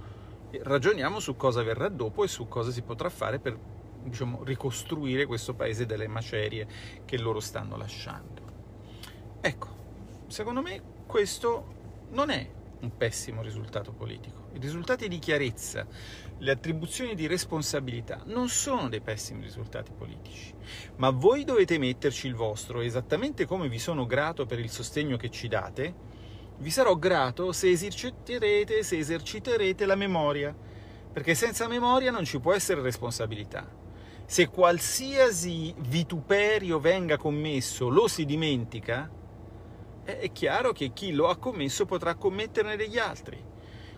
ragioniamo 0.52 1.20
su 1.20 1.36
cosa 1.36 1.64
verrà 1.64 1.90
dopo 1.90 2.24
e 2.24 2.28
su 2.28 2.48
cosa 2.48 2.72
si 2.72 2.82
potrà 2.82 3.10
fare 3.10 3.40
per 3.40 3.58
diciamo, 4.04 4.44
ricostruire 4.44 5.26
questo 5.26 5.54
paese 5.54 5.86
dalle 5.86 6.08
macerie 6.08 6.68
che 7.06 7.18
loro 7.18 7.40
stanno 7.40 7.78
lasciando. 7.78 8.42
Ecco, 9.42 9.68
secondo 10.28 10.62
me 10.62 10.82
questo 11.06 11.82
non 12.14 12.30
è 12.30 12.48
un 12.82 12.96
pessimo 12.96 13.42
risultato 13.42 13.92
politico. 13.92 14.50
I 14.54 14.60
risultati 14.60 15.08
di 15.08 15.20
chiarezza, 15.20 15.86
le 16.38 16.52
attribuzioni 16.52 17.16
di 17.16 17.28
responsabilità 17.28 18.22
non 18.26 18.50
sono 18.50 18.90
dei 18.90 19.02
pessimi 19.02 19.42
risultati 19.42 19.92
politici, 19.98 20.54
ma 20.98 21.10
voi 21.10 21.44
dovete 21.44 21.78
metterci 21.78 22.28
il 22.28 22.36
vostro, 22.36 22.82
esattamente 22.82 23.46
come 23.46 23.70
vi 23.70 23.80
sono 23.80 24.06
grato 24.06 24.46
per 24.46 24.60
il 24.60 24.70
sostegno 24.70 25.18
che 25.18 25.30
ci 25.30 25.48
date, 25.48 26.12
vi 26.58 26.70
sarò 26.70 26.96
grato 26.98 27.52
se 27.52 27.70
eserciterete, 27.70 28.84
se 28.84 28.98
eserciterete 28.98 29.86
la 29.86 29.96
memoria, 29.96 30.56
perché 31.12 31.36
senza 31.36 31.68
memoria 31.68 32.12
non 32.12 32.26
ci 32.26 32.40
può 32.40 32.54
essere 32.54 32.82
responsabilità. 32.82 33.82
Se 34.26 34.48
qualsiasi 34.48 35.74
vituperio 35.78 36.80
venga 36.80 37.18
commesso 37.18 37.90
lo 37.90 38.08
si 38.08 38.26
dimentica, 38.26 39.10
è 40.04 40.32
chiaro 40.32 40.72
che 40.72 40.92
chi 40.94 41.14
lo 41.14 41.30
ha 41.30 41.38
commesso 41.38 41.86
potrà 41.86 42.16
commetterne 42.16 42.76
degli 42.76 42.98
altri. 42.98 43.52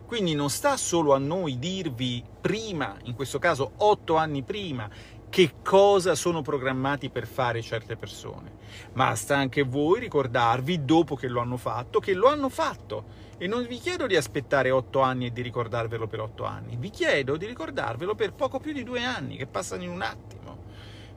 Quindi 0.06 0.36
non 0.36 0.50
sta 0.50 0.78
solo 0.78 1.14
a 1.14 1.18
noi 1.18 1.58
dirvi 1.58 2.24
prima, 2.40 2.96
in 3.06 3.16
questo 3.16 3.40
caso 3.40 3.72
otto 3.78 4.18
anni 4.18 4.44
prima, 4.44 4.88
che 5.30 5.56
cosa 5.64 6.14
sono 6.16 6.42
programmati 6.42 7.10
per 7.10 7.26
fare 7.26 7.62
certe 7.62 7.98
persone, 7.98 8.54
ma 8.94 9.14
sta 9.16 9.36
anche 9.36 9.64
voi 9.64 10.00
ricordarvi, 10.00 10.86
dopo 10.86 11.16
che 11.16 11.28
lo 11.28 11.42
hanno 11.42 11.58
fatto, 11.58 12.00
che 12.00 12.14
lo 12.14 12.28
hanno 12.28 12.50
fatto. 12.50 13.24
E 13.38 13.48
non 13.48 13.66
vi 13.66 13.80
chiedo 13.80 14.08
di 14.08 14.16
aspettare 14.16 14.72
otto 14.72 15.02
anni 15.02 15.26
e 15.26 15.32
di 15.34 15.42
ricordarvelo 15.42 16.08
per 16.08 16.22
otto 16.22 16.46
anni, 16.46 16.78
vi 16.78 16.90
chiedo 16.90 17.36
di 17.36 17.48
ricordarvelo 17.48 18.16
per 18.16 18.34
poco 18.34 18.60
più 18.60 18.72
di 18.72 18.84
due 18.84 19.04
anni, 19.04 19.36
che 19.36 19.48
passano 19.48 19.84
in 19.84 19.90
un 19.90 20.04
attimo 20.04 20.35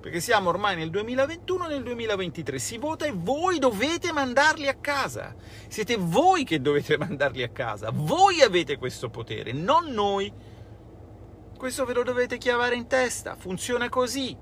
perché 0.01 0.21
siamo 0.21 0.49
ormai 0.49 0.77
nel 0.77 0.91
2021 0.91 1.67
e 1.67 1.69
nel 1.69 1.83
2023, 1.83 2.59
si 2.59 2.79
vota 2.79 3.05
e 3.05 3.13
voi 3.15 3.59
dovete 3.59 4.13
mandarli 4.13 4.69
a 4.69 4.75
casa, 4.75 5.35
siete 5.67 5.97
voi 5.99 6.45
che 6.45 6.61
dovete 6.61 6.97
mandarli 6.99 7.43
a 7.43 7.49
casa, 7.49 7.91
voi 7.93 8.41
avete 8.41 8.77
questo 8.77 9.11
potere, 9.11 9.53
non 9.53 9.87
noi. 9.91 10.33
Questo 11.57 11.85
ve 11.85 11.93
lo 11.93 12.05
dovete 12.05 12.39
chiavare 12.39 12.77
in 12.77 12.87
testa, 12.87 13.35
funziona 13.35 13.89
così. 13.89 14.37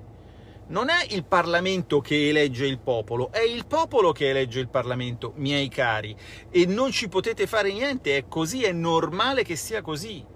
Non 0.68 0.90
è 0.90 1.06
il 1.10 1.24
Parlamento 1.24 2.00
che 2.00 2.28
elegge 2.28 2.66
il 2.66 2.78
popolo, 2.78 3.30
è 3.32 3.40
il 3.40 3.66
popolo 3.66 4.12
che 4.12 4.28
elegge 4.28 4.60
il 4.60 4.68
Parlamento, 4.68 5.32
miei 5.36 5.68
cari, 5.68 6.14
e 6.50 6.66
non 6.66 6.90
ci 6.90 7.08
potete 7.08 7.46
fare 7.46 7.72
niente, 7.72 8.16
è 8.18 8.28
così, 8.28 8.64
è 8.64 8.72
normale 8.72 9.44
che 9.44 9.56
sia 9.56 9.80
così 9.80 10.34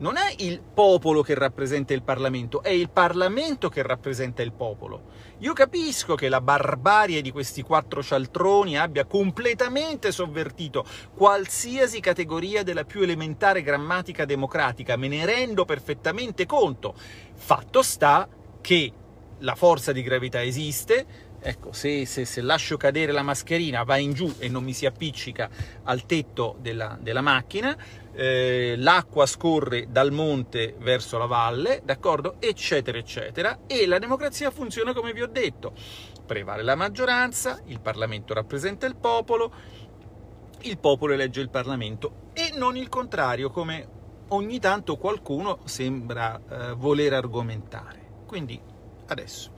non 0.00 0.16
è 0.16 0.34
il 0.38 0.60
popolo 0.62 1.22
che 1.22 1.34
rappresenta 1.34 1.92
il 1.92 2.02
Parlamento, 2.02 2.62
è 2.62 2.70
il 2.70 2.90
Parlamento 2.90 3.68
che 3.68 3.82
rappresenta 3.82 4.42
il 4.42 4.52
popolo. 4.52 5.08
Io 5.38 5.52
capisco 5.52 6.14
che 6.14 6.28
la 6.28 6.40
barbarie 6.40 7.22
di 7.22 7.30
questi 7.30 7.62
quattro 7.62 8.02
cialtroni 8.02 8.78
abbia 8.78 9.04
completamente 9.04 10.10
sovvertito 10.12 10.84
qualsiasi 11.14 12.00
categoria 12.00 12.62
della 12.62 12.84
più 12.84 13.02
elementare 13.02 13.62
grammatica 13.62 14.24
democratica, 14.24 14.96
me 14.96 15.08
ne 15.08 15.24
rendo 15.24 15.64
perfettamente 15.64 16.46
conto. 16.46 16.94
Fatto 17.34 17.82
sta 17.82 18.28
che 18.60 18.92
la 19.38 19.54
forza 19.54 19.92
di 19.92 20.02
gravità 20.02 20.42
esiste, 20.42 21.29
ecco, 21.40 21.72
se, 21.72 22.04
se, 22.06 22.24
se, 22.24 22.40
lascio 22.40 22.76
cadere 22.76 23.12
la 23.12 23.22
mascherina 23.22 23.82
va 23.82 23.96
in 23.96 24.12
giù 24.12 24.32
e 24.38 24.48
non 24.48 24.62
mi 24.62 24.72
si 24.72 24.86
appiccica 24.86 25.48
al 25.84 26.06
tetto 26.06 26.56
della, 26.60 26.98
della 27.00 27.20
macchina, 27.20 27.76
eh, 28.12 28.74
l'acqua 28.76 29.26
scorre 29.26 29.86
dal 29.90 30.12
monte 30.12 30.74
verso 30.78 31.18
la 31.18 31.26
valle, 31.26 31.80
d'accordo? 31.84 32.36
Eccetera, 32.38 32.98
eccetera. 32.98 33.60
E 33.66 33.86
la 33.86 33.98
democrazia 33.98 34.50
funziona 34.50 34.92
come 34.92 35.12
vi 35.12 35.22
ho 35.22 35.28
detto. 35.28 35.72
Prevale 36.26 36.62
la 36.62 36.74
maggioranza, 36.74 37.60
il 37.66 37.80
Parlamento 37.80 38.34
rappresenta 38.34 38.86
il 38.86 38.96
popolo, 38.96 39.52
il 40.62 40.78
popolo 40.78 41.14
elegge 41.14 41.40
il 41.40 41.50
Parlamento 41.50 42.28
e 42.32 42.52
non 42.54 42.76
il 42.76 42.88
contrario, 42.88 43.50
come 43.50 43.98
ogni 44.28 44.60
tanto 44.60 44.96
qualcuno 44.96 45.60
sembra 45.64 46.38
eh, 46.38 46.72
voler 46.74 47.14
argomentare. 47.14 47.98
Quindi 48.26 48.60
adesso 49.06 49.50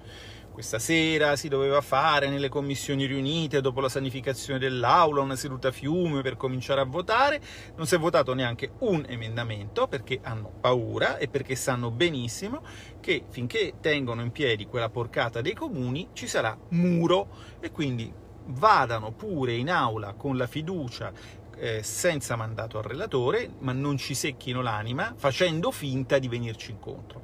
questa 0.53 0.79
sera 0.79 1.35
si 1.35 1.49
doveva 1.49 1.81
fare 1.81 2.29
nelle 2.29 2.51
commissioni 2.51 3.07
riunite 3.07 3.63
dopo 3.63 3.81
la 3.81 3.89
sanificazione 3.89 4.59
dell'aula 4.59 5.23
una 5.23 5.35
seduta 5.35 5.73
fiume 5.73 6.21
per 6.21 6.37
cominciare 6.37 6.83
a 6.83 6.85
votare. 6.85 7.41
Non 7.75 7.87
si 7.87 7.95
è 7.95 7.99
votato 7.99 8.35
neanche 8.35 8.73
un 8.81 9.05
emendamento 9.09 9.89
perché 9.89 10.21
hanno 10.23 10.53
paura 10.61 11.17
e 11.17 11.29
perché 11.29 11.57
sanno 11.57 11.91
benissimo 11.91 12.63
che 13.01 13.25
finché 13.31 13.75
tengono 13.81 14.21
in 14.21 14.31
piedi 14.31 14.67
quella 14.67 14.91
porcata 14.91 15.41
dei 15.41 15.55
comuni 15.55 16.11
ci 16.13 16.27
sarà 16.27 16.57
muro 16.71 17.29
e 17.59 17.71
quindi 17.71 18.13
vadano 18.45 19.13
pure 19.13 19.55
in 19.55 19.71
aula 19.71 20.13
con 20.13 20.37
la 20.37 20.47
fiducia 20.47 21.13
eh, 21.57 21.83
senza 21.83 22.37
mandato 22.37 22.79
al 22.79 22.85
relatore, 22.85 23.49
ma 23.61 23.73
non 23.73 23.97
ci 23.97 24.15
secchino 24.15 24.63
l'anima 24.63 25.15
facendo 25.17 25.71
finta 25.71 26.19
di 26.19 26.29
venirci 26.29 26.73
incontro 26.73 27.23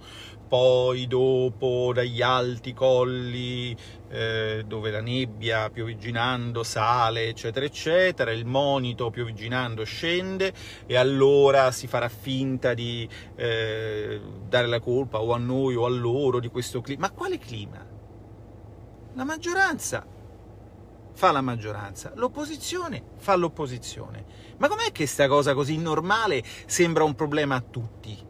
poi 0.48 1.06
dopo 1.06 1.92
dagli 1.94 2.22
alti 2.22 2.72
colli 2.72 3.76
eh, 4.08 4.64
dove 4.66 4.90
la 4.90 5.02
nebbia 5.02 5.68
piovigginando 5.70 6.62
sale 6.62 7.28
eccetera 7.28 7.66
eccetera, 7.66 8.32
il 8.32 8.46
monito 8.46 9.10
piovigginando 9.10 9.84
scende 9.84 10.52
e 10.86 10.96
allora 10.96 11.70
si 11.70 11.86
farà 11.86 12.08
finta 12.08 12.72
di 12.72 13.06
eh, 13.36 14.20
dare 14.48 14.66
la 14.66 14.80
colpa 14.80 15.20
o 15.20 15.32
a 15.34 15.38
noi 15.38 15.74
o 15.74 15.84
a 15.84 15.90
loro 15.90 16.40
di 16.40 16.48
questo 16.48 16.80
clima. 16.80 17.08
Ma 17.08 17.10
quale 17.12 17.38
clima? 17.38 17.86
La 19.14 19.24
maggioranza 19.24 20.06
fa 21.12 21.32
la 21.32 21.40
maggioranza, 21.40 22.12
l'opposizione 22.14 23.02
fa 23.16 23.34
l'opposizione. 23.34 24.24
Ma 24.58 24.68
com'è 24.68 24.92
che 24.92 25.06
sta 25.06 25.26
cosa 25.26 25.52
così 25.52 25.76
normale 25.76 26.42
sembra 26.66 27.04
un 27.04 27.14
problema 27.14 27.56
a 27.56 27.60
tutti? 27.60 28.27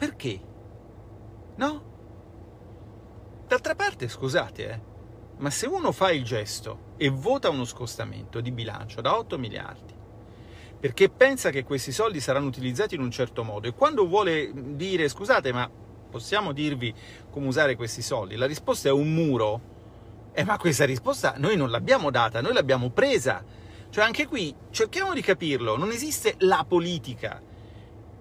Perché? 0.00 0.40
No? 1.56 1.82
D'altra 3.46 3.74
parte, 3.74 4.08
scusate, 4.08 4.70
eh, 4.70 4.80
ma 5.36 5.50
se 5.50 5.66
uno 5.66 5.92
fa 5.92 6.10
il 6.10 6.24
gesto 6.24 6.94
e 6.96 7.10
vota 7.10 7.50
uno 7.50 7.66
scostamento 7.66 8.40
di 8.40 8.50
bilancio 8.50 9.02
da 9.02 9.18
8 9.18 9.36
miliardi, 9.36 9.92
perché 10.80 11.10
pensa 11.10 11.50
che 11.50 11.64
questi 11.64 11.92
soldi 11.92 12.18
saranno 12.18 12.46
utilizzati 12.46 12.94
in 12.94 13.02
un 13.02 13.10
certo 13.10 13.44
modo 13.44 13.68
e 13.68 13.74
quando 13.74 14.06
vuole 14.06 14.50
dire 14.54 15.06
scusate 15.06 15.52
ma 15.52 15.70
possiamo 16.10 16.52
dirvi 16.52 16.94
come 17.28 17.48
usare 17.48 17.76
questi 17.76 18.00
soldi, 18.00 18.36
la 18.36 18.46
risposta 18.46 18.88
è 18.88 18.92
un 18.92 19.12
muro, 19.12 19.60
eh, 20.32 20.44
ma 20.44 20.56
questa 20.56 20.86
risposta 20.86 21.34
noi 21.36 21.56
non 21.56 21.68
l'abbiamo 21.68 22.10
data, 22.10 22.40
noi 22.40 22.54
l'abbiamo 22.54 22.88
presa. 22.88 23.44
Cioè 23.90 24.02
anche 24.02 24.26
qui 24.26 24.54
cerchiamo 24.70 25.12
di 25.12 25.20
capirlo, 25.20 25.76
non 25.76 25.90
esiste 25.90 26.36
la 26.38 26.64
politica, 26.66 27.42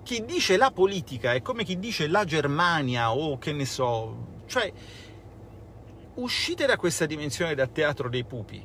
chi 0.09 0.25
dice 0.25 0.57
la 0.57 0.71
politica 0.71 1.35
è 1.35 1.43
come 1.43 1.63
chi 1.63 1.77
dice 1.77 2.07
la 2.07 2.25
Germania 2.25 3.13
o 3.13 3.37
che 3.37 3.53
ne 3.53 3.65
so, 3.65 4.41
cioè 4.47 4.73
uscite 6.15 6.65
da 6.65 6.77
questa 6.77 7.05
dimensione 7.05 7.53
da 7.53 7.67
teatro 7.67 8.09
dei 8.09 8.23
pupi. 8.23 8.59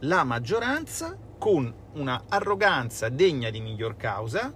La 0.00 0.24
maggioranza 0.24 1.16
con 1.38 1.72
una 1.92 2.24
arroganza 2.28 3.08
degna 3.08 3.50
di 3.50 3.60
miglior 3.60 3.94
causa, 3.96 4.52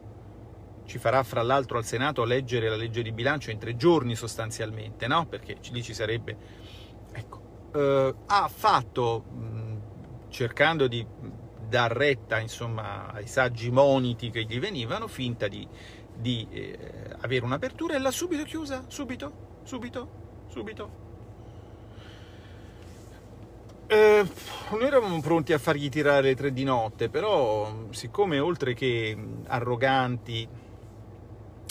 ci 0.87 0.99
farà 0.99 1.23
fra 1.23 1.43
l'altro 1.43 1.79
al 1.79 1.85
Senato 1.85 2.25
leggere 2.25 2.69
la 2.69 2.75
legge 2.75 3.03
di 3.03 3.13
bilancio 3.13 3.53
in 3.53 3.59
tre 3.59 3.77
giorni 3.77 4.17
sostanzialmente, 4.17 5.07
no? 5.07 5.25
Perché 5.27 5.59
lì 5.71 5.85
ci 5.85 5.95
sarebbe... 5.95 6.37
Ecco, 7.13 7.71
eh, 7.73 8.15
ha 8.27 8.49
fatto, 8.49 9.25
cercando 10.31 10.89
di 10.89 11.07
dar 11.69 11.93
retta 11.93 12.39
insomma, 12.39 13.13
ai 13.13 13.27
saggi 13.27 13.71
moniti 13.71 14.31
che 14.31 14.45
gli 14.45 14.59
venivano, 14.59 15.07
finta 15.07 15.49
di, 15.49 15.67
di 16.15 16.47
eh, 16.51 16.79
avere 17.21 17.45
un'apertura 17.45 17.95
e 17.95 17.99
l'ha 17.99 18.11
subito 18.11 18.45
chiusa, 18.45 18.85
subito, 18.89 19.61
subito, 19.65 20.09
subito. 20.49 21.03
Eh, 23.87 24.27
noi 24.71 24.87
eravamo 24.87 25.21
pronti 25.21 25.53
a 25.53 25.59
fargli 25.59 25.89
tirare 25.89 26.23
le 26.23 26.35
tre 26.35 26.53
di 26.53 26.65
notte, 26.65 27.11
però 27.11 27.91
siccome 27.91 28.39
oltre 28.39 28.73
che 28.73 29.17
arroganti, 29.47 30.49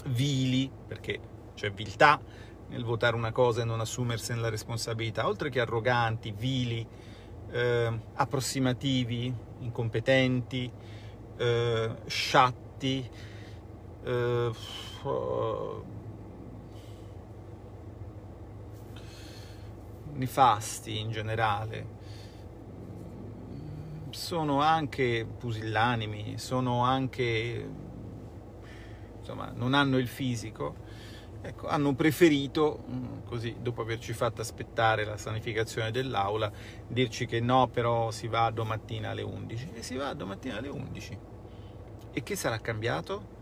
vili, 0.05 0.69
perché 0.87 1.19
c'è 1.55 1.71
viltà 1.71 2.21
nel 2.69 2.83
votare 2.83 3.15
una 3.15 3.31
cosa 3.31 3.61
e 3.61 3.65
non 3.65 3.79
assumersene 3.79 4.41
la 4.41 4.49
responsabilità, 4.49 5.27
oltre 5.27 5.49
che 5.49 5.59
arroganti, 5.59 6.33
vili, 6.37 6.85
eh, 7.53 7.99
approssimativi, 8.15 9.31
incompetenti, 9.59 10.69
eh, 11.37 11.95
sciatti, 12.07 13.09
eh, 14.03 14.51
nefasti 20.13 20.99
in 20.99 21.11
generale. 21.11 22.01
Sono 24.09 24.61
anche 24.61 25.25
pusillanimi, 25.37 26.37
sono 26.37 26.83
anche 26.83 27.69
insomma, 29.19 29.51
non 29.55 29.73
hanno 29.73 29.97
il 29.97 30.07
fisico 30.07 30.75
Ecco, 31.45 31.67
hanno 31.67 31.93
preferito, 31.93 32.85
mm, 32.89 33.25
così 33.25 33.57
dopo 33.59 33.81
averci 33.81 34.13
fatto 34.13 34.39
aspettare 34.39 35.03
la 35.03 35.17
sanificazione 35.17 35.91
dell'aula, 35.91 36.49
dirci 36.87 37.25
che 37.25 37.41
no, 37.41 37.67
però 37.67 38.11
si 38.11 38.27
va 38.27 38.49
domattina 38.49 39.09
alle 39.09 39.23
11. 39.23 39.71
E 39.73 39.83
si 39.83 39.97
va 39.97 40.13
domattina 40.13 40.59
alle 40.59 40.69
11. 40.69 41.17
E 42.13 42.23
che 42.23 42.37
sarà 42.37 42.59
cambiato? 42.59 43.41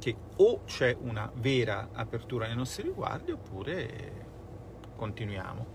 Che 0.00 0.16
o 0.38 0.64
c'è 0.64 0.96
una 1.00 1.30
vera 1.34 1.90
apertura 1.92 2.48
nei 2.48 2.56
nostri 2.56 2.82
riguardi 2.82 3.30
oppure 3.30 4.24
continuiamo. 4.96 5.66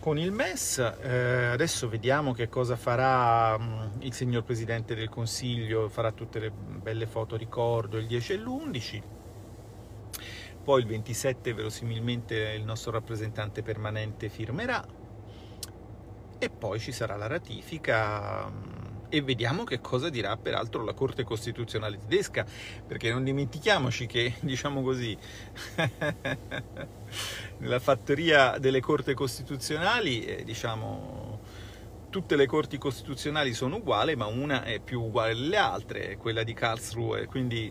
Con 0.00 0.18
il 0.18 0.32
MES 0.32 0.78
eh, 0.78 1.44
adesso 1.52 1.88
vediamo 1.88 2.32
che 2.32 2.48
cosa 2.48 2.74
farà 2.74 3.56
mh, 3.56 3.62
mm, 3.62 4.00
il 4.00 4.12
signor 4.12 4.42
Presidente 4.42 4.96
del 4.96 5.08
Consiglio, 5.08 5.88
farà 5.88 6.10
tutte 6.10 6.40
le 6.40 6.50
belle 6.50 7.06
foto 7.06 7.36
ricordo 7.36 7.96
il 7.96 8.08
10 8.08 8.32
e 8.32 8.36
l'11 8.38 9.02
poi 10.62 10.82
il 10.82 10.86
27 10.86 11.54
verosimilmente 11.54 12.52
il 12.56 12.64
nostro 12.64 12.90
rappresentante 12.90 13.62
permanente 13.62 14.28
firmerà 14.28 14.84
e 16.38 16.50
poi 16.50 16.78
ci 16.78 16.92
sarà 16.92 17.16
la 17.16 17.26
ratifica 17.26 18.48
mm, 18.48 18.88
e 19.08 19.22
vediamo 19.22 19.64
che 19.64 19.80
cosa 19.80 20.08
dirà 20.08 20.36
peraltro 20.36 20.84
la 20.84 20.92
Corte 20.92 21.24
Costituzionale 21.24 21.98
tedesca, 21.98 22.44
perché 22.86 23.10
non 23.10 23.24
dimentichiamoci 23.24 24.06
che, 24.06 24.34
diciamo 24.40 24.82
così, 24.82 25.16
nella 27.58 27.78
fattoria 27.80 28.58
delle 28.58 28.80
Corti 28.80 29.14
Costituzionali, 29.14 30.24
eh, 30.24 30.44
diciamo, 30.44 31.40
tutte 32.10 32.36
le 32.36 32.46
corti 32.46 32.78
costituzionali 32.78 33.52
sono 33.52 33.76
uguali, 33.76 34.16
ma 34.16 34.26
una 34.26 34.62
è 34.64 34.80
più 34.80 35.02
uguale 35.02 35.34
delle 35.34 35.56
altre, 35.56 36.16
quella 36.16 36.42
di 36.42 36.54
Karlsruhe, 36.54 37.26
quindi, 37.26 37.70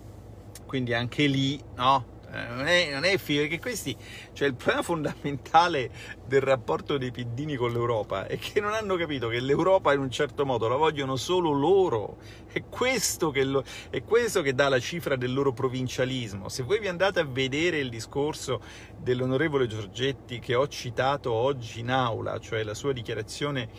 quindi 0.65 0.93
anche 0.93 1.26
lì, 1.26 1.60
no? 1.76 2.15
Eh, 2.30 2.48
non 2.48 2.68
è, 2.68 2.92
non 2.92 3.06
è 3.06 3.18
figo, 3.18 3.42
perché 3.42 3.60
questi, 3.60 3.96
cioè 4.34 4.50
il 4.50 4.56
problema 4.56 4.82
fondamentale 4.82 5.90
del 6.26 6.42
rapporto 6.42 6.98
dei 6.98 7.12
piddini 7.12 7.56
con 7.56 7.72
l'Europa 7.72 8.28
è 8.28 8.38
che 8.38 8.60
non 8.60 8.74
hanno 8.74 8.96
capito 8.96 9.30
che 9.30 9.40
l'Europa 9.40 9.94
in 9.94 10.02
un 10.02 10.12
certo 10.12 10.46
modo 10.46 10.68
la 10.68 10.76
vogliono 10.76 11.16
solo 11.16 11.52
loro, 11.52 12.18
è 12.52 12.63
questo 12.68 13.32
che, 13.32 13.46
lo, 13.46 13.63
è 13.90 14.04
questo 14.04 14.42
che 14.42 14.54
dà 14.54 14.68
la 14.68 14.80
cifra 14.80 15.16
del 15.16 15.34
loro 15.34 15.54
provincialismo. 15.54 16.50
Se 16.50 16.63
voi 16.63 16.80
vi 16.80 16.90
andate 16.90 17.22
a 17.22 17.26
vedere 17.26 17.78
il 17.78 17.90
discorso 17.90 18.62
dell'onorevole 18.98 19.68
Giorgetti 19.68 20.40
che 20.40 20.56
ho 20.56 20.68
citato 20.68 21.32
oggi 21.32 21.80
in 21.80 21.92
aula, 21.92 22.40
cioè 22.40 22.63
la 22.63 22.74
sua 22.74 22.92
dichiarazione 22.92 23.70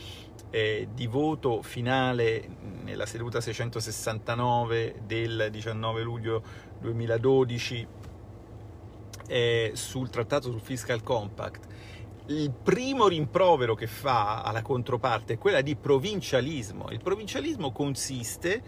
eh, 0.50 0.88
di 0.94 1.06
voto 1.06 1.60
finale 1.60 2.48
nella 2.82 3.04
seduta 3.04 3.42
669 3.42 5.02
del 5.04 5.48
19 5.50 6.02
luglio 6.02 6.42
2012 6.80 7.86
eh, 9.28 9.70
sul 9.74 10.10
trattato 10.10 10.50
sul 10.50 10.60
fiscal 10.60 11.02
compact, 11.02 11.66
il 12.26 12.50
primo 12.50 13.08
rimprovero 13.08 13.74
che 13.74 13.86
fa 13.86 14.42
alla 14.42 14.62
controparte 14.62 15.34
è 15.34 15.38
quella 15.38 15.60
di 15.60 15.76
provincialismo. 15.76 16.90
Il 16.90 17.00
provincialismo 17.00 17.72
consiste 17.72 18.62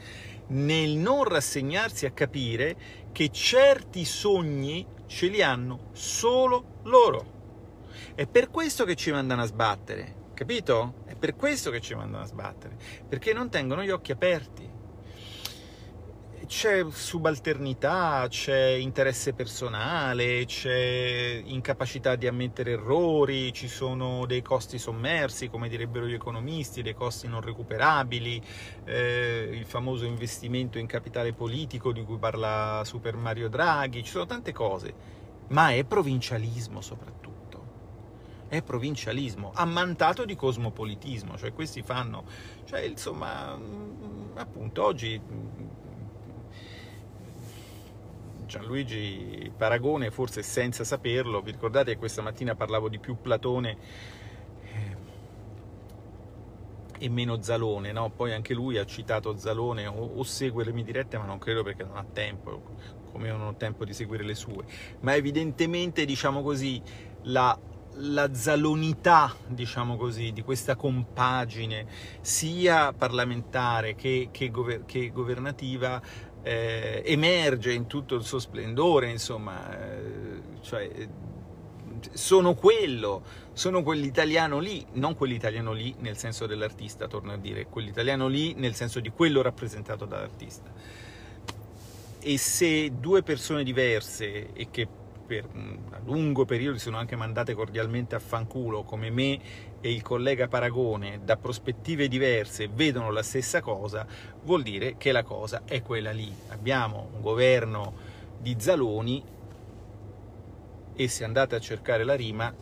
nel 0.48 0.90
non 0.90 1.24
rassegnarsi 1.24 2.06
a 2.06 2.12
capire 2.12 2.76
che 3.12 3.30
certi 3.30 4.04
sogni 4.04 4.86
ce 5.06 5.26
li 5.26 5.42
hanno 5.42 5.88
solo 5.92 6.78
loro. 6.84 7.38
È 8.14 8.26
per 8.26 8.50
questo 8.50 8.84
che 8.84 8.96
ci 8.96 9.10
mandano 9.10 9.42
a 9.42 9.46
sbattere, 9.46 10.28
capito? 10.34 11.02
È 11.04 11.14
per 11.14 11.36
questo 11.36 11.70
che 11.70 11.80
ci 11.80 11.94
mandano 11.94 12.24
a 12.24 12.26
sbattere, 12.26 12.76
perché 13.08 13.32
non 13.32 13.50
tengono 13.50 13.82
gli 13.82 13.90
occhi 13.90 14.12
aperti 14.12 14.69
c'è 16.50 16.84
subalternità, 16.90 18.26
c'è 18.28 18.70
interesse 18.70 19.34
personale, 19.34 20.44
c'è 20.46 21.40
incapacità 21.44 22.16
di 22.16 22.26
ammettere 22.26 22.72
errori, 22.72 23.52
ci 23.52 23.68
sono 23.68 24.26
dei 24.26 24.42
costi 24.42 24.76
sommersi, 24.76 25.48
come 25.48 25.68
direbbero 25.68 26.06
gli 26.06 26.12
economisti, 26.12 26.82
dei 26.82 26.94
costi 26.94 27.28
non 27.28 27.40
recuperabili, 27.40 28.42
eh, 28.84 29.48
il 29.52 29.64
famoso 29.64 30.04
investimento 30.06 30.78
in 30.78 30.88
capitale 30.88 31.32
politico 31.32 31.92
di 31.92 32.02
cui 32.02 32.18
parla 32.18 32.82
Super 32.84 33.14
Mario 33.14 33.48
Draghi, 33.48 34.02
ci 34.02 34.10
sono 34.10 34.26
tante 34.26 34.50
cose, 34.52 34.92
ma 35.50 35.70
è 35.70 35.84
provincialismo 35.84 36.80
soprattutto. 36.80 37.28
È 38.48 38.60
provincialismo 38.60 39.52
ammantato 39.54 40.24
di 40.24 40.34
cosmopolitismo, 40.34 41.38
cioè 41.38 41.52
questi 41.52 41.82
fanno, 41.82 42.24
cioè 42.64 42.80
insomma, 42.80 43.56
mm, 43.56 44.36
appunto 44.36 44.82
oggi 44.82 45.69
Gianluigi 48.50 49.48
Paragone, 49.56 50.10
forse 50.10 50.42
senza 50.42 50.82
saperlo, 50.82 51.40
vi 51.40 51.52
ricordate 51.52 51.92
che 51.92 51.98
questa 51.98 52.20
mattina 52.20 52.56
parlavo 52.56 52.88
di 52.88 52.98
più 52.98 53.20
Platone 53.20 53.76
eh, 54.64 54.96
e 56.98 57.08
meno 57.08 57.40
Zalone, 57.40 57.92
no? 57.92 58.10
poi 58.10 58.32
anche 58.32 58.52
lui 58.52 58.76
ha 58.76 58.84
citato 58.84 59.36
Zalone 59.36 59.86
o, 59.86 60.16
o, 60.16 60.22
segue 60.24 60.64
le 60.64 60.72
mie 60.72 60.82
dirette, 60.82 61.16
ma 61.16 61.26
non 61.26 61.38
credo 61.38 61.62
perché 61.62 61.84
non 61.84 61.96
ha 61.96 62.04
tempo, 62.04 62.60
come 63.12 63.28
io 63.28 63.36
non 63.36 63.46
ho 63.46 63.54
tempo 63.54 63.84
di 63.84 63.92
seguire 63.92 64.24
le 64.24 64.34
sue, 64.34 64.64
ma 65.02 65.14
evidentemente 65.14 66.04
diciamo 66.04 66.42
così 66.42 66.82
la, 67.22 67.56
la 67.94 68.34
zalonità, 68.34 69.32
diciamo 69.46 69.96
così, 69.96 70.32
di 70.32 70.42
questa 70.42 70.74
compagine 70.74 71.86
sia 72.20 72.92
parlamentare 72.92 73.94
che, 73.94 74.30
che, 74.32 74.50
gover- 74.50 74.84
che 74.86 75.12
governativa 75.12 76.02
eh, 76.42 77.02
emerge 77.04 77.72
in 77.72 77.86
tutto 77.86 78.14
il 78.14 78.22
suo 78.22 78.38
splendore, 78.38 79.10
insomma, 79.10 79.78
eh, 79.78 80.40
cioè, 80.62 80.90
sono 82.12 82.54
quello, 82.54 83.22
sono 83.52 83.82
quell'italiano 83.82 84.58
lì, 84.58 84.84
non 84.92 85.14
quell'italiano 85.14 85.72
lì 85.72 85.94
nel 85.98 86.16
senso 86.16 86.46
dell'artista, 86.46 87.06
torno 87.06 87.32
a 87.32 87.36
dire, 87.36 87.66
quell'italiano 87.66 88.26
lì 88.26 88.54
nel 88.54 88.74
senso 88.74 89.00
di 89.00 89.10
quello 89.10 89.42
rappresentato 89.42 90.04
dall'artista. 90.04 90.72
E 92.22 92.38
se 92.38 92.92
due 92.98 93.22
persone 93.22 93.64
diverse 93.64 94.52
e 94.52 94.68
che 94.70 94.86
per 95.30 95.46
un 95.52 95.78
lungo 96.06 96.44
periodo 96.44 96.76
si 96.76 96.82
sono 96.86 96.96
anche 96.96 97.14
mandate 97.14 97.54
cordialmente 97.54 98.16
a 98.16 98.18
fanculo, 98.18 98.82
come 98.82 99.10
me 99.10 99.38
e 99.80 99.92
il 99.92 100.02
collega 100.02 100.48
Paragone, 100.48 101.20
da 101.22 101.36
prospettive 101.36 102.08
diverse 102.08 102.66
vedono 102.66 103.12
la 103.12 103.22
stessa 103.22 103.60
cosa, 103.60 104.04
vuol 104.42 104.64
dire 104.64 104.96
che 104.96 105.12
la 105.12 105.22
cosa 105.22 105.62
è 105.66 105.82
quella 105.82 106.10
lì. 106.10 106.34
Abbiamo 106.48 107.10
un 107.14 107.20
governo 107.20 107.92
di 108.40 108.56
Zaloni 108.58 109.22
e 110.96 111.08
se 111.08 111.22
andate 111.22 111.54
a 111.54 111.60
cercare 111.60 112.02
la 112.02 112.16
rima 112.16 112.52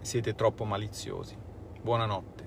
siete 0.00 0.34
troppo 0.34 0.64
maliziosi. 0.64 1.36
Buonanotte. 1.80 2.39